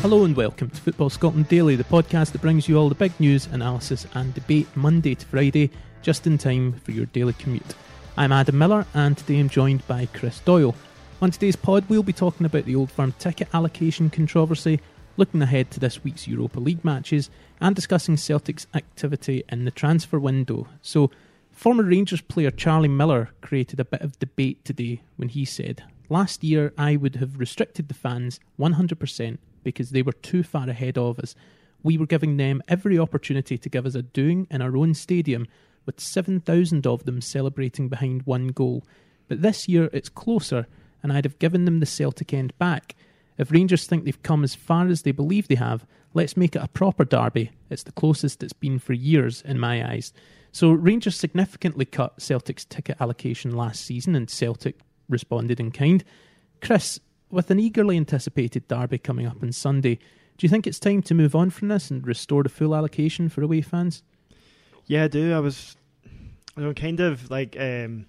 Hello 0.00 0.24
and 0.24 0.36
welcome 0.36 0.70
to 0.70 0.80
Football 0.80 1.10
Scotland 1.10 1.48
Daily, 1.48 1.74
the 1.74 1.82
podcast 1.82 2.30
that 2.30 2.40
brings 2.40 2.68
you 2.68 2.78
all 2.78 2.88
the 2.88 2.94
big 2.94 3.18
news, 3.18 3.46
analysis, 3.46 4.06
and 4.14 4.32
debate 4.32 4.68
Monday 4.76 5.16
to 5.16 5.26
Friday, 5.26 5.72
just 6.02 6.24
in 6.24 6.38
time 6.38 6.74
for 6.84 6.92
your 6.92 7.06
daily 7.06 7.32
commute. 7.32 7.74
I'm 8.16 8.30
Adam 8.30 8.56
Miller, 8.56 8.86
and 8.94 9.18
today 9.18 9.40
I'm 9.40 9.48
joined 9.48 9.84
by 9.88 10.06
Chris 10.14 10.38
Doyle. 10.38 10.76
On 11.20 11.32
today's 11.32 11.56
pod, 11.56 11.84
we'll 11.88 12.04
be 12.04 12.12
talking 12.12 12.46
about 12.46 12.64
the 12.64 12.76
Old 12.76 12.92
Firm 12.92 13.12
ticket 13.18 13.48
allocation 13.52 14.08
controversy, 14.08 14.80
looking 15.16 15.42
ahead 15.42 15.72
to 15.72 15.80
this 15.80 16.04
week's 16.04 16.28
Europa 16.28 16.60
League 16.60 16.84
matches, 16.84 17.28
and 17.60 17.74
discussing 17.74 18.16
Celtic's 18.16 18.68
activity 18.74 19.42
in 19.48 19.64
the 19.64 19.72
transfer 19.72 20.20
window. 20.20 20.68
So, 20.80 21.10
former 21.50 21.82
Rangers 21.82 22.20
player 22.20 22.52
Charlie 22.52 22.86
Miller 22.86 23.30
created 23.40 23.80
a 23.80 23.84
bit 23.84 24.02
of 24.02 24.20
debate 24.20 24.64
today 24.64 25.02
when 25.16 25.28
he 25.28 25.44
said, 25.44 25.82
Last 26.08 26.44
year, 26.44 26.72
I 26.78 26.94
would 26.94 27.16
have 27.16 27.40
restricted 27.40 27.88
the 27.88 27.94
fans 27.94 28.38
100% 28.60 29.38
because 29.68 29.90
they 29.90 30.02
were 30.02 30.12
too 30.12 30.42
far 30.42 30.68
ahead 30.68 30.96
of 30.96 31.18
us. 31.18 31.34
We 31.82 31.98
were 31.98 32.06
giving 32.06 32.38
them 32.38 32.62
every 32.68 32.98
opportunity 32.98 33.58
to 33.58 33.68
give 33.68 33.84
us 33.84 33.94
a 33.94 34.02
doing 34.02 34.46
in 34.50 34.62
our 34.62 34.76
own 34.76 34.94
stadium, 34.94 35.46
with 35.84 36.00
7,000 36.00 36.86
of 36.86 37.04
them 37.04 37.20
celebrating 37.20 37.88
behind 37.88 38.22
one 38.22 38.48
goal. 38.48 38.84
But 39.28 39.42
this 39.42 39.68
year 39.68 39.90
it's 39.92 40.08
closer, 40.08 40.66
and 41.02 41.12
I'd 41.12 41.24
have 41.24 41.38
given 41.38 41.64
them 41.66 41.80
the 41.80 41.86
Celtic 41.86 42.32
end 42.32 42.56
back. 42.58 42.94
If 43.36 43.52
Rangers 43.52 43.86
think 43.86 44.04
they've 44.04 44.22
come 44.22 44.42
as 44.42 44.54
far 44.54 44.88
as 44.88 45.02
they 45.02 45.12
believe 45.12 45.48
they 45.48 45.54
have, 45.56 45.86
let's 46.14 46.36
make 46.36 46.56
it 46.56 46.62
a 46.62 46.68
proper 46.68 47.04
derby. 47.04 47.50
It's 47.70 47.84
the 47.84 47.92
closest 47.92 48.42
it's 48.42 48.52
been 48.52 48.78
for 48.78 48.94
years, 48.94 49.42
in 49.42 49.58
my 49.58 49.86
eyes. 49.86 50.12
So 50.50 50.70
Rangers 50.70 51.16
significantly 51.16 51.84
cut 51.84 52.20
Celtic's 52.20 52.64
ticket 52.64 52.96
allocation 53.00 53.56
last 53.56 53.84
season, 53.84 54.14
and 54.16 54.28
Celtic 54.28 54.80
responded 55.08 55.60
in 55.60 55.70
kind. 55.70 56.02
Chris, 56.60 56.98
with 57.30 57.50
an 57.50 57.60
eagerly 57.60 57.96
anticipated 57.96 58.68
derby 58.68 58.98
coming 58.98 59.26
up 59.26 59.42
on 59.42 59.52
Sunday, 59.52 59.96
do 59.96 60.46
you 60.46 60.48
think 60.48 60.66
it's 60.66 60.78
time 60.78 61.02
to 61.02 61.14
move 61.14 61.34
on 61.34 61.50
from 61.50 61.68
this 61.68 61.90
and 61.90 62.06
restore 62.06 62.42
the 62.42 62.48
full 62.48 62.74
allocation 62.74 63.28
for 63.28 63.42
away 63.42 63.60
fans? 63.60 64.02
Yeah, 64.86 65.04
I 65.04 65.08
do. 65.08 65.34
I 65.34 65.40
was, 65.40 65.76
I 66.56 66.60
know, 66.60 66.72
kind 66.72 67.00
of 67.00 67.30
like 67.30 67.56
um, 67.58 68.06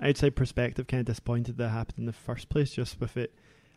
outside 0.00 0.36
perspective, 0.36 0.86
kind 0.86 1.00
of 1.00 1.06
disappointed 1.06 1.56
that 1.56 1.66
it 1.66 1.70
happened 1.70 1.98
in 1.98 2.06
the 2.06 2.12
first 2.12 2.48
place. 2.48 2.72
Just 2.72 3.00
with 3.00 3.16
it, 3.16 3.34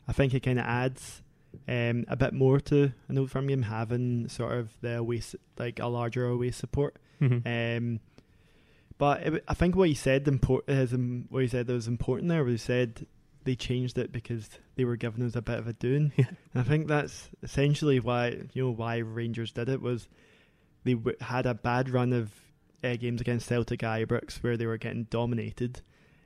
I 0.07 0.13
think 0.13 0.33
it 0.33 0.41
kind 0.41 0.59
of 0.59 0.65
adds 0.65 1.21
um, 1.67 2.05
a 2.07 2.15
bit 2.15 2.33
more 2.33 2.59
to 2.59 2.91
an 3.07 3.17
old 3.17 3.31
firm 3.31 3.47
game 3.47 3.61
having 3.63 4.27
sort 4.29 4.53
of 4.53 4.73
the 4.81 4.97
away, 4.97 5.21
like 5.57 5.79
a 5.79 5.87
larger 5.87 6.25
away 6.25 6.51
support. 6.51 6.97
Mm-hmm. 7.21 7.47
Um, 7.47 7.99
but 8.97 9.21
it, 9.21 9.43
I 9.47 9.53
think 9.53 9.75
what 9.75 9.89
he 9.89 9.95
said 9.95 10.27
import 10.27 10.65
is 10.67 10.93
um, 10.93 11.25
what 11.29 11.43
he 11.43 11.47
said 11.47 11.67
that 11.67 11.73
was 11.73 11.87
important 11.87 12.29
there. 12.29 12.43
Was 12.43 12.53
he 12.53 12.57
said 12.65 13.05
they 13.45 13.55
changed 13.55 13.97
it 13.97 14.11
because 14.11 14.49
they 14.75 14.83
were 14.85 14.97
giving 14.97 15.23
us 15.23 15.35
a 15.35 15.41
bit 15.41 15.57
of 15.57 15.67
a 15.67 15.73
doing. 15.73 16.11
Yeah. 16.17 16.25
I 16.53 16.63
think 16.63 16.88
that's 16.88 17.29
essentially 17.41 17.99
why 17.99 18.27
you 18.53 18.65
know 18.65 18.71
why 18.71 18.97
Rangers 18.97 19.51
did 19.51 19.69
it 19.69 19.81
was 19.81 20.07
they 20.83 20.93
w- 20.95 21.17
had 21.21 21.45
a 21.45 21.53
bad 21.53 21.89
run 21.89 22.13
of 22.13 22.31
uh, 22.83 22.95
games 22.95 23.21
against 23.21 23.47
Celtic 23.47 23.79
Ibrox 23.79 24.43
where 24.43 24.57
they 24.57 24.66
were 24.66 24.77
getting 24.77 25.05
dominated, 25.05 25.81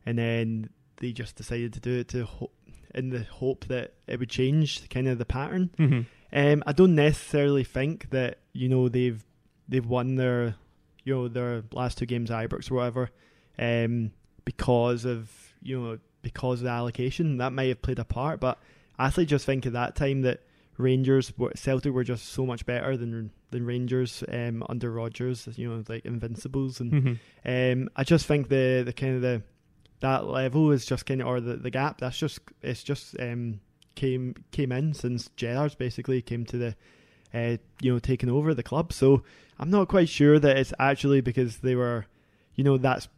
and 0.06 0.18
then 0.18 0.70
they 0.98 1.12
just 1.12 1.36
decided 1.36 1.74
to 1.74 1.80
do 1.80 2.00
it 2.00 2.08
to 2.10 2.26
ho- 2.26 2.52
in 2.96 3.10
the 3.10 3.24
hope 3.24 3.66
that 3.66 3.94
it 4.08 4.20
would 4.20 4.30
change 4.30 4.88
kind 4.90 5.08
of 5.08 5.18
the 5.18 5.26
pattern. 5.26 5.70
Mm-hmm. 5.78 6.02
Um, 6.32 6.64
I 6.66 6.74
don't 6.74 6.96
necessarily 6.96 7.64
think 7.64 8.10
that 8.12 8.40
you 8.54 8.70
know 8.70 8.90
they've 8.90 9.24
they've 9.68 9.86
won 9.86 10.16
their 10.16 10.56
you 11.04 11.16
know 11.16 11.28
their 11.28 11.64
last 11.72 11.98
two 11.98 12.06
games 12.06 12.30
Ibrox 12.30 12.72
or 12.72 12.76
whatever 12.76 13.10
um, 13.58 14.12
because 14.46 15.06
of 15.06 15.32
you 15.62 15.80
know 15.80 15.98
because 16.22 16.60
of 16.60 16.66
the 16.66 16.70
allocation 16.72 17.38
that 17.38 17.54
might 17.54 17.70
have 17.70 17.82
played 17.82 18.00
a 18.00 18.06
part. 18.06 18.40
But 18.40 18.58
I 18.98 19.08
actually 19.08 19.26
just 19.28 19.46
think 19.46 19.66
at 19.66 19.74
that 19.74 19.96
time 19.96 20.22
that 20.24 20.42
Rangers 20.78 21.34
were 21.38 21.52
Celtic 21.56 21.94
were 21.94 22.04
just 22.04 22.26
so 22.30 22.46
much 22.46 22.66
better 22.66 22.96
than 22.96 23.32
than 23.52 23.66
Rangers 23.66 24.24
um, 24.32 24.64
under 24.70 24.92
Rodgers. 24.92 25.48
You 25.56 25.70
know 25.70 25.84
like 25.88 26.06
invincibles 26.06 26.80
and 26.80 26.92
Mm-hmm. 26.94 27.82
um, 27.82 27.90
I 27.96 28.04
just 28.04 28.26
think 28.26 28.50
the 28.50 28.84
the 28.86 28.94
kind 28.94 29.16
of 29.16 29.22
the 29.22 29.42
that 30.02 30.26
level 30.26 30.72
is 30.72 30.86
just 30.86 31.06
kind 31.06 31.22
of 31.22 31.28
or 31.28 31.42
the, 31.42 31.58
the 31.58 31.70
gap 31.70 32.00
that's 32.00 32.18
just 32.18 32.40
it's 32.62 32.84
just 32.84 33.20
um, 33.20 33.60
came 33.96 34.36
came 34.52 34.72
in 34.72 34.94
since 34.94 35.30
Gerrard's 35.36 35.76
basically 35.76 36.22
came 36.22 36.46
to 36.46 36.58
the 36.58 36.76
uh, 37.34 37.58
you 37.82 37.92
know 37.92 38.00
taking 38.00 38.30
over 38.30 38.54
the 38.54 38.64
club. 38.64 38.94
So 38.94 39.24
I'm 39.60 39.70
not 39.70 39.90
quite 39.90 40.08
sure 40.08 40.40
that 40.40 40.58
it's 40.58 40.74
actually 40.80 41.20
because 41.20 41.58
they 41.58 41.76
were 41.76 42.06
you 42.56 42.64
know 42.64 42.78
that's 42.78 43.10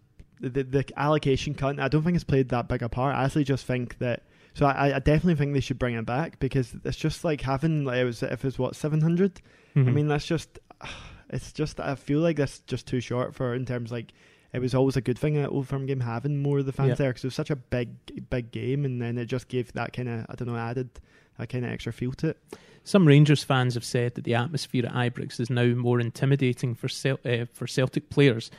the 0.49 0.63
the 0.63 0.85
allocation 0.97 1.53
cut. 1.53 1.79
I 1.79 1.87
don't 1.87 2.03
think 2.03 2.15
it's 2.15 2.23
played 2.23 2.49
that 2.49 2.67
big 2.67 2.81
a 2.81 2.89
part. 2.89 3.15
I 3.15 3.23
actually 3.25 3.43
just 3.45 3.65
think 3.65 3.97
that. 3.99 4.23
So 4.53 4.65
I, 4.65 4.95
I 4.97 4.99
definitely 4.99 5.35
think 5.35 5.53
they 5.53 5.61
should 5.61 5.79
bring 5.79 5.95
it 5.95 6.05
back 6.05 6.39
because 6.39 6.75
it's 6.83 6.97
just 6.97 7.23
like 7.23 7.39
having 7.39 7.85
like 7.85 7.99
it 7.99 8.03
was 8.03 8.21
if 8.21 8.43
it's 8.43 8.59
what 8.59 8.75
700 8.75 9.41
Mm-hmm. 9.75 9.87
I 9.87 9.91
mean, 9.93 10.07
that's 10.09 10.25
just, 10.25 10.59
it's 11.29 11.53
just, 11.53 11.79
I 11.79 11.95
feel 11.95 12.19
like 12.19 12.35
that's 12.35 12.59
just 12.59 12.85
too 12.87 12.99
short 12.99 13.33
for 13.33 13.55
in 13.55 13.65
terms 13.65 13.89
like, 13.89 14.11
it 14.51 14.59
was 14.59 14.75
always 14.75 14.97
a 14.97 15.01
good 15.01 15.17
thing 15.17 15.37
at 15.37 15.49
Old 15.49 15.69
Firm 15.69 15.85
game 15.85 16.01
having 16.01 16.41
more 16.41 16.59
of 16.59 16.65
the 16.65 16.73
fans 16.73 16.89
Yeah. 16.89 16.95
there 16.95 17.09
because 17.11 17.23
it 17.23 17.27
was 17.27 17.35
such 17.35 17.51
a 17.51 17.55
big, 17.55 17.89
big 18.29 18.51
game, 18.51 18.83
and 18.83 19.01
then 19.01 19.17
it 19.17 19.27
just 19.27 19.47
gave 19.47 19.71
that 19.71 19.93
kind 19.93 20.09
of, 20.09 20.25
I 20.27 20.35
don't 20.35 20.49
know, 20.49 20.57
added 20.57 20.89
that 21.37 21.47
kind 21.47 21.63
of 21.63 21.71
extra 21.71 21.93
feel 21.93 22.11
to 22.15 22.31
it. 22.31 22.37
Some 22.83 23.07
Rangers 23.07 23.45
fans 23.45 23.75
have 23.75 23.85
said 23.85 24.15
that 24.15 24.25
the 24.25 24.35
atmosphere 24.35 24.85
at 24.85 24.91
Ibrox 24.93 25.39
is 25.39 25.49
now 25.49 25.67
more 25.67 26.01
intimidating 26.01 26.75
for 26.75 26.89
Cel- 26.89 27.19
uh, 27.23 27.45
for 27.53 27.65
Celtic 27.65 28.09
players, 28.09 28.51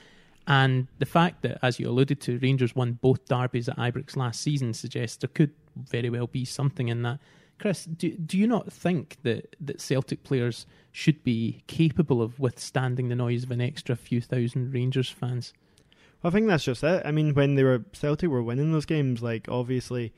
and 0.47 0.89
the 0.99 1.07
fact 1.07 1.43
that, 1.43 1.59
as 1.63 1.79
you 1.79 1.89
alluded 1.89 2.21
to, 2.23 2.39
Rangers 2.39 2.75
won 2.75 2.93
both 3.01 3.25
derbies 3.27 3.69
at 3.69 3.77
Ibrox 3.77 4.17
last 4.17 4.41
season 4.41 4.75
suggests 4.75 5.17
there 5.19 5.29
could 5.33 5.51
very 5.77 6.11
well 6.11 6.27
be 6.27 6.45
something 6.45 6.89
in 6.89 7.03
that. 7.03 7.21
Chris, 7.59 7.85
do, 7.85 8.11
do 8.11 8.37
you 8.37 8.47
not 8.49 8.73
think 8.73 9.19
that, 9.23 9.55
that 9.61 9.81
Celtic 9.81 10.25
players 10.25 10.67
should 10.91 11.23
be 11.23 11.63
capable 11.69 12.21
of 12.21 12.41
withstanding 12.41 13.09
the 13.09 13.15
noise 13.15 13.45
of 13.45 13.51
an 13.53 13.61
extra 13.61 13.95
few 13.95 14.21
thousand 14.21 14.73
Rangers 14.75 15.09
fans? 15.09 15.53
I 16.25 16.31
think 16.31 16.49
that's 16.49 16.65
just 16.65 16.83
it. 16.83 17.03
I 17.05 17.11
mean, 17.13 17.35
when 17.35 17.55
they 17.55 17.63
were 17.65 17.85
Celtic 17.93 18.29
were 18.31 18.43
winning 18.43 18.73
those 18.73 18.85
games, 18.87 19.23
like 19.23 19.49
obviously, 19.49 20.13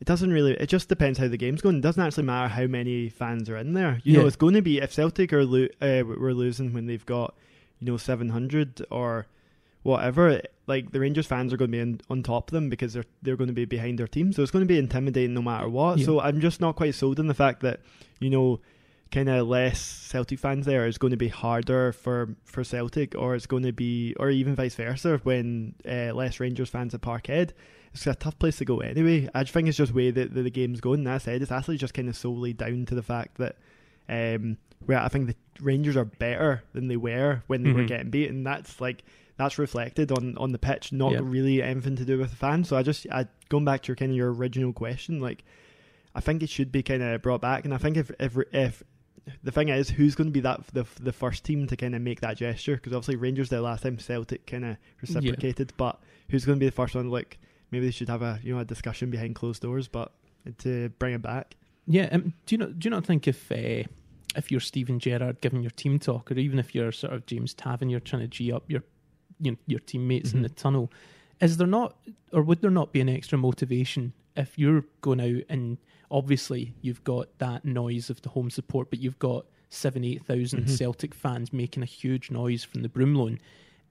it 0.00 0.06
doesn't 0.06 0.32
really. 0.32 0.54
It 0.54 0.68
just 0.68 0.88
depends 0.88 1.18
how 1.20 1.28
the 1.28 1.36
game's 1.36 1.60
going. 1.60 1.76
It 1.76 1.82
doesn't 1.82 2.02
actually 2.02 2.24
matter 2.24 2.48
how 2.48 2.66
many 2.66 3.08
fans 3.08 3.48
are 3.48 3.56
in 3.56 3.74
there. 3.74 4.00
You 4.02 4.14
Yeah. 4.14 4.20
know, 4.20 4.26
it's 4.26 4.36
going 4.36 4.54
to 4.54 4.62
be 4.62 4.78
if 4.78 4.92
Celtic 4.92 5.32
are 5.32 5.44
lo- 5.44 5.68
uh, 5.80 6.02
were 6.04 6.34
losing 6.34 6.72
when 6.72 6.86
they've 6.86 7.06
got 7.06 7.34
you 7.80 7.86
know 7.86 7.96
seven 7.96 8.28
hundred 8.30 8.84
or 8.90 9.26
whatever. 9.82 10.40
Like 10.66 10.92
the 10.92 11.00
Rangers 11.00 11.26
fans 11.26 11.52
are 11.52 11.56
going 11.56 11.70
to 11.70 11.76
be 11.76 11.80
in, 11.80 12.00
on 12.08 12.22
top 12.22 12.48
of 12.48 12.52
them 12.52 12.68
because 12.68 12.92
they're 12.92 13.04
they're 13.22 13.36
going 13.36 13.48
to 13.48 13.54
be 13.54 13.64
behind 13.64 13.98
their 13.98 14.06
team. 14.06 14.32
So 14.32 14.42
it's 14.42 14.50
going 14.52 14.64
to 14.64 14.72
be 14.74 14.78
intimidating 14.78 15.34
no 15.34 15.42
matter 15.42 15.68
what. 15.68 15.98
Yeah. 15.98 16.06
So 16.06 16.20
I'm 16.20 16.40
just 16.40 16.60
not 16.60 16.76
quite 16.76 16.94
sold 16.94 17.18
on 17.18 17.26
the 17.26 17.34
fact 17.34 17.60
that 17.62 17.80
you 18.20 18.30
know 18.30 18.60
kind 19.10 19.28
of 19.28 19.46
less 19.46 19.78
Celtic 19.80 20.38
fans 20.38 20.64
there 20.64 20.86
is 20.86 20.96
going 20.96 21.10
to 21.10 21.16
be 21.18 21.28
harder 21.28 21.92
for 21.92 22.34
for 22.44 22.64
Celtic, 22.64 23.14
or 23.16 23.34
it's 23.34 23.46
going 23.46 23.64
to 23.64 23.72
be, 23.72 24.14
or 24.18 24.30
even 24.30 24.54
vice 24.54 24.74
versa 24.74 25.20
when 25.24 25.74
uh, 25.86 26.12
less 26.14 26.40
Rangers 26.40 26.70
fans 26.70 26.94
at 26.94 27.00
Parkhead. 27.02 27.50
It's 27.92 28.06
a 28.06 28.14
tough 28.14 28.38
place 28.38 28.56
to 28.56 28.64
go 28.64 28.80
anyway. 28.80 29.28
I 29.34 29.42
just 29.42 29.52
think 29.52 29.68
it's 29.68 29.76
just 29.76 29.92
way 29.92 30.10
that 30.12 30.32
the, 30.32 30.42
the 30.44 30.50
game's 30.50 30.80
going. 30.80 31.04
That 31.04 31.20
said, 31.20 31.42
it's 31.42 31.52
actually 31.52 31.76
just 31.76 31.92
kind 31.92 32.08
of 32.08 32.16
solely 32.16 32.54
down 32.54 32.86
to 32.86 32.94
the 32.94 33.02
fact 33.02 33.36
that 33.36 33.56
um, 34.08 34.56
where 34.86 34.98
I 34.98 35.08
think 35.08 35.26
the 35.26 35.34
Rangers 35.60 35.96
are 35.96 36.06
better 36.06 36.62
than 36.72 36.88
they 36.88 36.96
were 36.96 37.42
when 37.48 37.62
they 37.64 37.72
were 37.72 37.82
Mhm. 37.82 37.88
getting 37.88 38.10
beaten. 38.10 38.44
That's 38.44 38.80
like 38.80 39.04
that's 39.36 39.58
reflected 39.58 40.12
on 40.12 40.36
on 40.38 40.52
the 40.52 40.58
pitch, 40.58 40.92
not 40.92 41.12
Yeah. 41.12 41.20
really 41.22 41.62
anything 41.62 41.96
to 41.96 42.04
do 42.04 42.18
with 42.18 42.30
the 42.30 42.36
fans. 42.36 42.68
So 42.68 42.76
I 42.76 42.82
just 42.82 43.06
I 43.10 43.26
going 43.48 43.64
back 43.64 43.82
to 43.82 43.88
your 43.88 43.96
kind 43.96 44.10
of 44.10 44.16
your 44.16 44.32
original 44.32 44.72
question, 44.72 45.20
like 45.20 45.44
I 46.14 46.20
think 46.20 46.42
it 46.42 46.50
should 46.50 46.70
be 46.70 46.82
kind 46.82 47.02
of 47.02 47.22
brought 47.22 47.40
back, 47.40 47.64
and 47.64 47.72
I 47.72 47.78
think 47.78 47.96
if 47.96 48.10
if 48.20 48.36
if 48.52 48.82
the 49.42 49.52
thing 49.52 49.68
is, 49.68 49.88
who's 49.88 50.14
going 50.14 50.26
to 50.28 50.32
be 50.32 50.40
that 50.40 50.66
the 50.72 50.84
the 51.00 51.12
first 51.12 51.44
team 51.44 51.66
to 51.68 51.76
kind 51.76 51.94
of 51.94 52.02
make 52.02 52.20
that 52.20 52.36
gesture? 52.36 52.74
Because 52.76 52.92
obviously 52.92 53.16
Rangers 53.16 53.48
did 53.48 53.60
last 53.60 53.82
time, 53.84 53.98
Celtic 53.98 54.46
kind 54.46 54.64
of 54.64 54.76
reciprocated, 55.00 55.72
but 55.76 56.00
who's 56.28 56.44
going 56.44 56.58
to 56.58 56.60
be 56.60 56.66
the 56.66 56.72
first 56.72 56.94
one? 56.94 57.08
Like 57.08 57.38
maybe 57.70 57.86
they 57.86 57.92
should 57.92 58.08
have 58.08 58.22
a 58.22 58.40
you 58.42 58.54
know 58.54 58.60
a 58.60 58.64
discussion 58.64 59.10
behind 59.10 59.34
closed 59.34 59.62
doors, 59.62 59.88
but 59.88 60.12
to 60.58 60.88
bring 60.98 61.14
it 61.14 61.22
back. 61.22 61.56
Yeah, 61.86 62.08
um, 62.12 62.34
do 62.46 62.54
you 62.54 62.58
not 62.58 62.78
do 62.78 62.86
you 62.86 62.90
not 62.90 63.06
think 63.06 63.26
if 63.28 63.50
uh, 63.50 63.84
if 64.36 64.50
you're 64.50 64.60
Steven 64.60 64.98
Gerrard 64.98 65.40
giving 65.40 65.62
your 65.62 65.70
team 65.70 65.98
talk, 65.98 66.30
or 66.30 66.34
even 66.34 66.58
if 66.58 66.74
you're 66.74 66.92
sort 66.92 67.12
of 67.12 67.24
James 67.26 67.54
Tavernier, 67.54 67.92
you're 67.92 68.00
trying 68.00 68.22
to 68.22 68.28
g 68.28 68.52
up 68.52 68.64
your 68.68 68.82
you 69.42 69.52
know, 69.52 69.58
your 69.66 69.80
teammates 69.80 70.32
in 70.32 70.40
Mhm. 70.40 70.42
the 70.44 70.48
tunnel, 70.50 70.90
is 71.40 71.56
there 71.56 71.66
not, 71.66 71.96
or 72.32 72.42
would 72.42 72.60
there 72.62 72.70
not 72.70 72.92
be 72.92 73.00
an 73.00 73.08
extra 73.08 73.36
motivation 73.36 74.12
if 74.36 74.58
you're 74.58 74.84
going 75.00 75.20
out 75.20 75.42
and 75.48 75.76
obviously 76.10 76.74
you've 76.80 77.02
got 77.04 77.36
that 77.38 77.64
noise 77.64 78.08
of 78.10 78.22
the 78.22 78.28
home 78.30 78.48
support, 78.50 78.88
but 78.90 79.00
you've 79.00 79.18
got 79.18 79.46
seven 79.68 80.04
eight 80.04 80.24
thousand 80.24 80.64
Mhm. 80.66 80.76
Celtic 80.76 81.14
fans 81.14 81.52
making 81.52 81.82
a 81.82 81.86
huge 81.86 82.30
noise 82.30 82.62
from 82.64 82.82
the 82.82 82.88
Broomloan. 82.88 83.38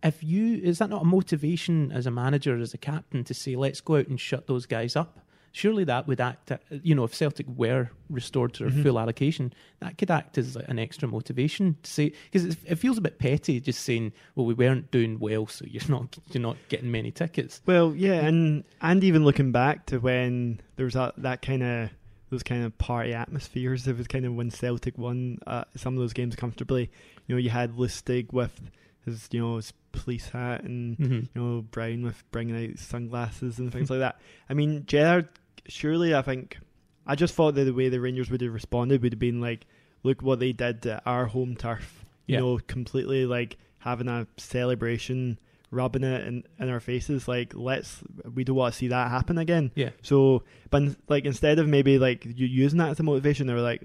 If 0.04 0.24
you 0.24 0.56
is 0.58 0.80
that 0.80 0.90
not 0.90 1.02
a 1.04 1.06
motivation 1.06 1.92
as 1.92 2.06
a 2.08 2.12
manager, 2.12 2.58
as 2.58 2.74
a 2.74 2.78
captain, 2.78 3.24
to 3.26 3.34
say 3.34 3.56
let's 3.56 3.82
go 3.82 3.98
out 3.98 4.08
and 4.08 4.20
shut 4.20 4.48
those 4.48 4.66
guys 4.66 4.96
up? 4.96 5.20
Surely 5.54 5.84
that 5.84 6.08
would 6.08 6.22
act, 6.22 6.52
uh, 6.52 6.58
you 6.82 6.96
know, 6.96 7.04
if 7.04 7.14
Celtic 7.14 7.46
were 7.48 7.90
restored 8.10 8.54
to 8.54 8.64
their 8.64 8.72
Mhm. 8.72 8.84
full 8.84 9.00
allocation, 9.00 9.52
that 9.82 9.98
could 9.98 10.10
act 10.10 10.38
as 10.38 10.56
an 10.56 10.80
extra 10.80 11.08
motivation 11.10 11.76
to 11.84 11.92
say 11.92 12.14
because 12.32 12.46
it 12.66 12.76
feels 12.76 12.98
a 12.98 13.02
bit 13.02 13.20
petty 13.20 13.60
just 13.60 13.82
saying, 13.82 14.14
"Well, 14.36 14.46
we 14.46 14.54
weren't 14.54 14.92
doing 14.92 15.20
well, 15.20 15.48
so 15.48 15.66
you're 15.68 15.84
not 15.90 16.18
you're 16.32 16.42
not 16.42 16.58
getting 16.70 16.90
many 16.90 17.12
tickets." 17.12 17.62
Well, 17.66 17.94
yeah, 17.96 18.26
and 18.26 18.64
and 18.82 19.04
even 19.04 19.26
looking 19.26 19.52
back 19.52 19.86
to 19.88 20.00
when 20.00 20.62
there 20.78 20.86
was 20.86 20.94
that 20.94 21.16
that 21.18 21.42
kind 21.42 21.64
of 21.64 21.90
those 22.30 22.44
kind 22.44 22.64
of 22.64 22.78
party 22.78 23.14
atmospheres. 23.14 23.86
It 23.90 23.98
was 23.98 24.08
kind 24.08 24.26
of 24.26 24.34
when 24.34 24.52
Celtic 24.52 24.98
won 24.98 25.40
uh, 25.46 25.66
some 25.76 25.96
of 25.96 26.00
those 26.00 26.14
games 26.14 26.38
comfortably. 26.38 26.90
You 27.28 27.36
know, 27.36 27.40
you 27.40 27.50
had 27.50 27.74
Lustig 27.76 28.32
with 28.32 28.72
his 29.04 29.28
you 29.32 29.42
know 29.42 29.58
his 29.58 29.74
police 29.92 30.30
hat 30.30 30.64
and 30.64 30.96
hmm 30.96 31.14
you 31.14 31.28
know 31.36 31.62
Brown 31.64 32.04
with 32.04 32.24
bringing 32.32 32.56
out 32.72 32.80
sunglasses 32.80 33.60
and 33.60 33.70
things 33.70 33.90
like 33.90 34.00
that. 34.00 34.18
I 34.50 34.54
mean, 34.54 34.86
Gerrard. 34.86 35.28
Surely, 35.68 36.14
I 36.16 36.22
think 36.22 36.58
I 37.06 37.16
just 37.16 37.34
thought 37.34 37.56
that 37.56 37.64
the 37.66 37.74
way 37.74 37.90
the 37.90 38.00
Rangers 38.02 38.30
would 38.30 38.42
have 38.42 38.54
responded 38.54 39.02
would 39.02 39.14
have 39.14 39.20
been 39.20 39.42
like, 39.42 39.66
look 40.04 40.22
what 40.22 40.40
they 40.40 40.52
did 40.54 40.82
to 40.84 41.02
our 41.06 41.26
home 41.28 41.56
turf. 41.56 42.06
You 42.28 42.34
Yeah. 42.36 42.40
know, 42.42 42.60
completely 42.68 43.26
like 43.26 43.58
having 43.80 44.08
a 44.08 44.28
celebration, 44.38 45.40
rubbing 45.72 46.04
it 46.04 46.28
in, 46.28 46.44
in 46.60 46.70
our 46.70 46.80
faces. 46.80 47.28
Like, 47.28 47.54
let's 47.56 48.04
we 48.34 48.44
don't 48.44 48.56
want 48.56 48.74
to 48.74 48.78
see 48.78 48.88
that 48.90 49.10
happen 49.10 49.38
again. 49.38 49.72
Yeah. 49.76 49.90
So, 50.02 50.44
but 50.70 50.84
like 51.10 51.26
instead 51.26 51.60
of 51.60 51.68
maybe 51.68 51.98
like 51.98 52.26
you 52.26 52.46
using 52.48 52.80
that 52.80 52.90
as 52.90 53.00
a 53.00 53.04
motivation, 53.04 53.48
they 53.48 53.54
were 53.54 53.62
like, 53.62 53.82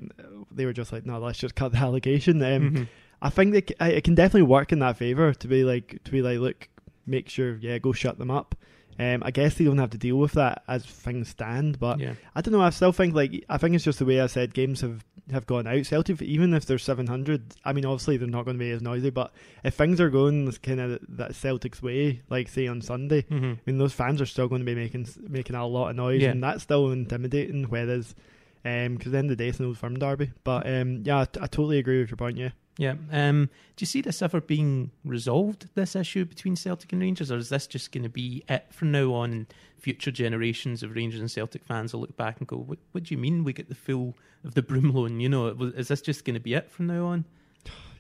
they 0.50 0.67
were 0.67 0.73
just 0.73 0.93
like, 0.93 1.06
no, 1.06 1.19
let's 1.19 1.38
just 1.38 1.55
cut 1.55 1.73
the 1.73 1.78
allegation. 1.88 2.43
Um, 2.43 2.70
Mhm. 2.70 2.88
I 3.23 3.31
think 3.31 3.73
I- 3.81 3.90
it 3.93 4.05
can 4.05 4.14
definitely 4.14 4.43
work 4.43 4.73
in 4.73 4.78
that 4.81 4.96
favor 4.99 5.32
to 5.32 5.49
be 5.49 5.64
like 5.64 6.02
to 6.05 6.11
be 6.12 6.20
like 6.20 6.38
look 6.38 6.69
make 7.06 7.28
sure 7.31 7.56
yeah 7.61 7.78
go 7.78 7.93
shut 7.93 8.19
them 8.19 8.31
up. 8.31 8.55
Um, 8.99 9.23
I 9.25 9.31
guess 9.31 9.55
they 9.55 9.65
don't 9.65 9.79
have 9.79 9.91
to 9.91 9.99
deal 9.99 10.17
with 10.17 10.33
that 10.33 10.63
as 10.69 10.85
things 10.85 11.29
stand, 11.29 11.79
but 11.79 11.99
yeah. 12.01 12.15
I 12.35 12.41
don't 12.41 12.53
know. 12.53 12.61
I 12.63 12.71
still 12.71 12.93
think 12.93 13.15
like 13.15 13.45
I 13.49 13.59
think 13.59 13.75
it's 13.75 13.85
just 13.85 13.99
the 13.99 14.05
way 14.07 14.21
I 14.21 14.27
said 14.27 14.55
games 14.55 14.81
have 14.81 15.05
have 15.33 15.45
gone 15.47 15.67
out. 15.67 15.85
Celtic 15.87 16.23
even 16.23 16.55
if 16.55 16.67
they're 16.67 16.79
seven 16.79 17.07
hundred, 17.07 17.43
I 17.65 17.73
mean 17.73 17.85
obviously 17.85 18.17
they're 18.17 18.29
not 18.29 18.45
going 18.45 18.57
to 18.57 18.65
be 18.65 18.71
as 18.71 18.81
noisy, 18.83 19.11
but 19.11 19.33
if 19.65 19.75
things 19.75 20.01
are 20.01 20.09
going 20.11 20.51
kind 20.63 20.81
of 20.81 20.99
that 21.09 21.35
Celtic's 21.35 21.83
way, 21.83 22.23
like 22.31 22.49
say 22.49 22.67
on 22.69 22.81
Sunday, 22.81 23.23
hmm 23.23 23.53
I 23.55 23.59
mean 23.67 23.79
those 23.79 23.93
fans 23.93 24.21
are 24.21 24.27
still 24.27 24.49
going 24.49 24.61
to 24.63 24.67
be 24.67 24.75
making 24.75 25.07
making 25.29 25.57
a 25.57 25.67
lot 25.67 25.91
of 25.91 25.97
noise, 25.97 26.23
Yeah. 26.23 26.31
and 26.31 26.43
that's 26.43 26.63
still 26.63 26.91
intimidating. 26.91 27.65
Whereas, 27.65 28.15
because 28.63 29.07
um, 29.07 29.13
then 29.13 29.27
the 29.27 29.37
day 29.37 29.49
it's 29.49 29.59
an 29.61 29.67
old 29.67 29.79
firm 29.79 29.99
derby, 29.99 30.31
but 30.45 30.67
um, 30.67 31.03
yeah, 31.05 31.21
I, 31.21 31.25
t- 31.27 31.41
I 31.41 31.47
totally 31.47 31.79
agree 31.79 32.01
with 32.01 32.11
your 32.11 32.17
point. 32.17 32.37
Yeah. 32.39 32.51
Yeah. 32.78 32.94
Um, 33.11 33.49
do 33.76 33.82
you 33.82 33.87
see 33.87 34.02
this 34.02 34.20
ever 34.20 34.40
being 34.40 34.90
resolved, 35.05 35.69
this 35.75 35.96
issue 35.96 36.25
between 36.25 36.56
Celtic 36.56 36.93
and 36.93 37.00
Rangers, 37.00 37.31
or 37.31 37.38
is 37.38 37.49
this 37.49 37.67
just 37.67 37.90
going 37.90 38.02
to 38.02 38.11
be 38.11 38.44
it 38.49 38.67
from 38.70 38.93
now 38.93 39.12
on? 39.14 39.32
And 39.32 39.46
future 39.78 40.11
generations 40.11 40.82
of 40.82 40.94
Rangers 40.94 41.20
and 41.20 41.31
Celtic 41.31 41.64
fans 41.64 41.93
will 41.93 42.00
look 42.00 42.17
back 42.17 42.38
and 42.38 42.46
go, 42.46 42.56
"What, 42.56 42.78
what 42.93 43.05
do 43.05 43.14
you 43.14 43.19
mean 43.19 43.44
we 43.44 43.52
get 43.52 43.69
the 43.69 43.75
full 43.75 44.17
of 44.44 44.55
the 44.55 44.62
Broomloan? 44.62 45.20
You 45.20 45.28
know, 45.28 45.49
is 45.49 45.88
this 45.88 46.02
just 46.02 46.25
going 46.25 46.34
to 46.34 46.40
be 46.40 46.55
it 46.55 46.70
from 46.70 46.87
now 46.87 47.06
on?" 47.06 47.25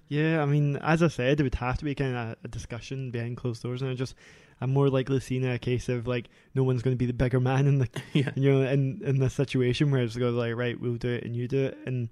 Yeah, 0.08 0.42
I 0.42 0.46
mean, 0.46 0.76
as 0.76 1.02
I 1.02 1.08
said, 1.08 1.40
it 1.40 1.42
would 1.42 1.56
have 1.56 1.78
to 1.78 1.84
be 1.84 1.94
kind 1.94 2.14
of 2.14 2.36
a 2.44 2.48
discussion 2.48 3.10
behind 3.10 3.36
closed 3.38 3.62
doors, 3.62 3.82
and 3.82 3.90
I 3.90 3.94
just 3.94 4.14
I'm 4.60 4.72
more 4.72 4.88
likely 4.88 5.20
seeing 5.20 5.46
a 5.46 5.58
case 5.58 5.88
of 5.88 6.06
like 6.06 6.28
no 6.54 6.62
one's 6.62 6.82
going 6.82 6.94
to 6.94 6.98
be 6.98 7.06
the 7.06 7.12
bigger 7.12 7.40
man 7.40 7.66
in 7.66 7.78
the 7.78 7.88
yeah. 8.12 8.30
you 8.34 8.52
know 8.52 8.62
in 8.62 9.00
in 9.04 9.18
the 9.18 9.30
situation 9.30 9.90
where 9.90 10.02
it's 10.02 10.16
going 10.16 10.32
to 10.32 10.38
like 10.38 10.54
right 10.54 10.80
we'll 10.80 10.96
do 10.96 11.08
it 11.08 11.24
and 11.24 11.36
you 11.36 11.48
do 11.48 11.66
it 11.66 11.78
and 11.86 12.08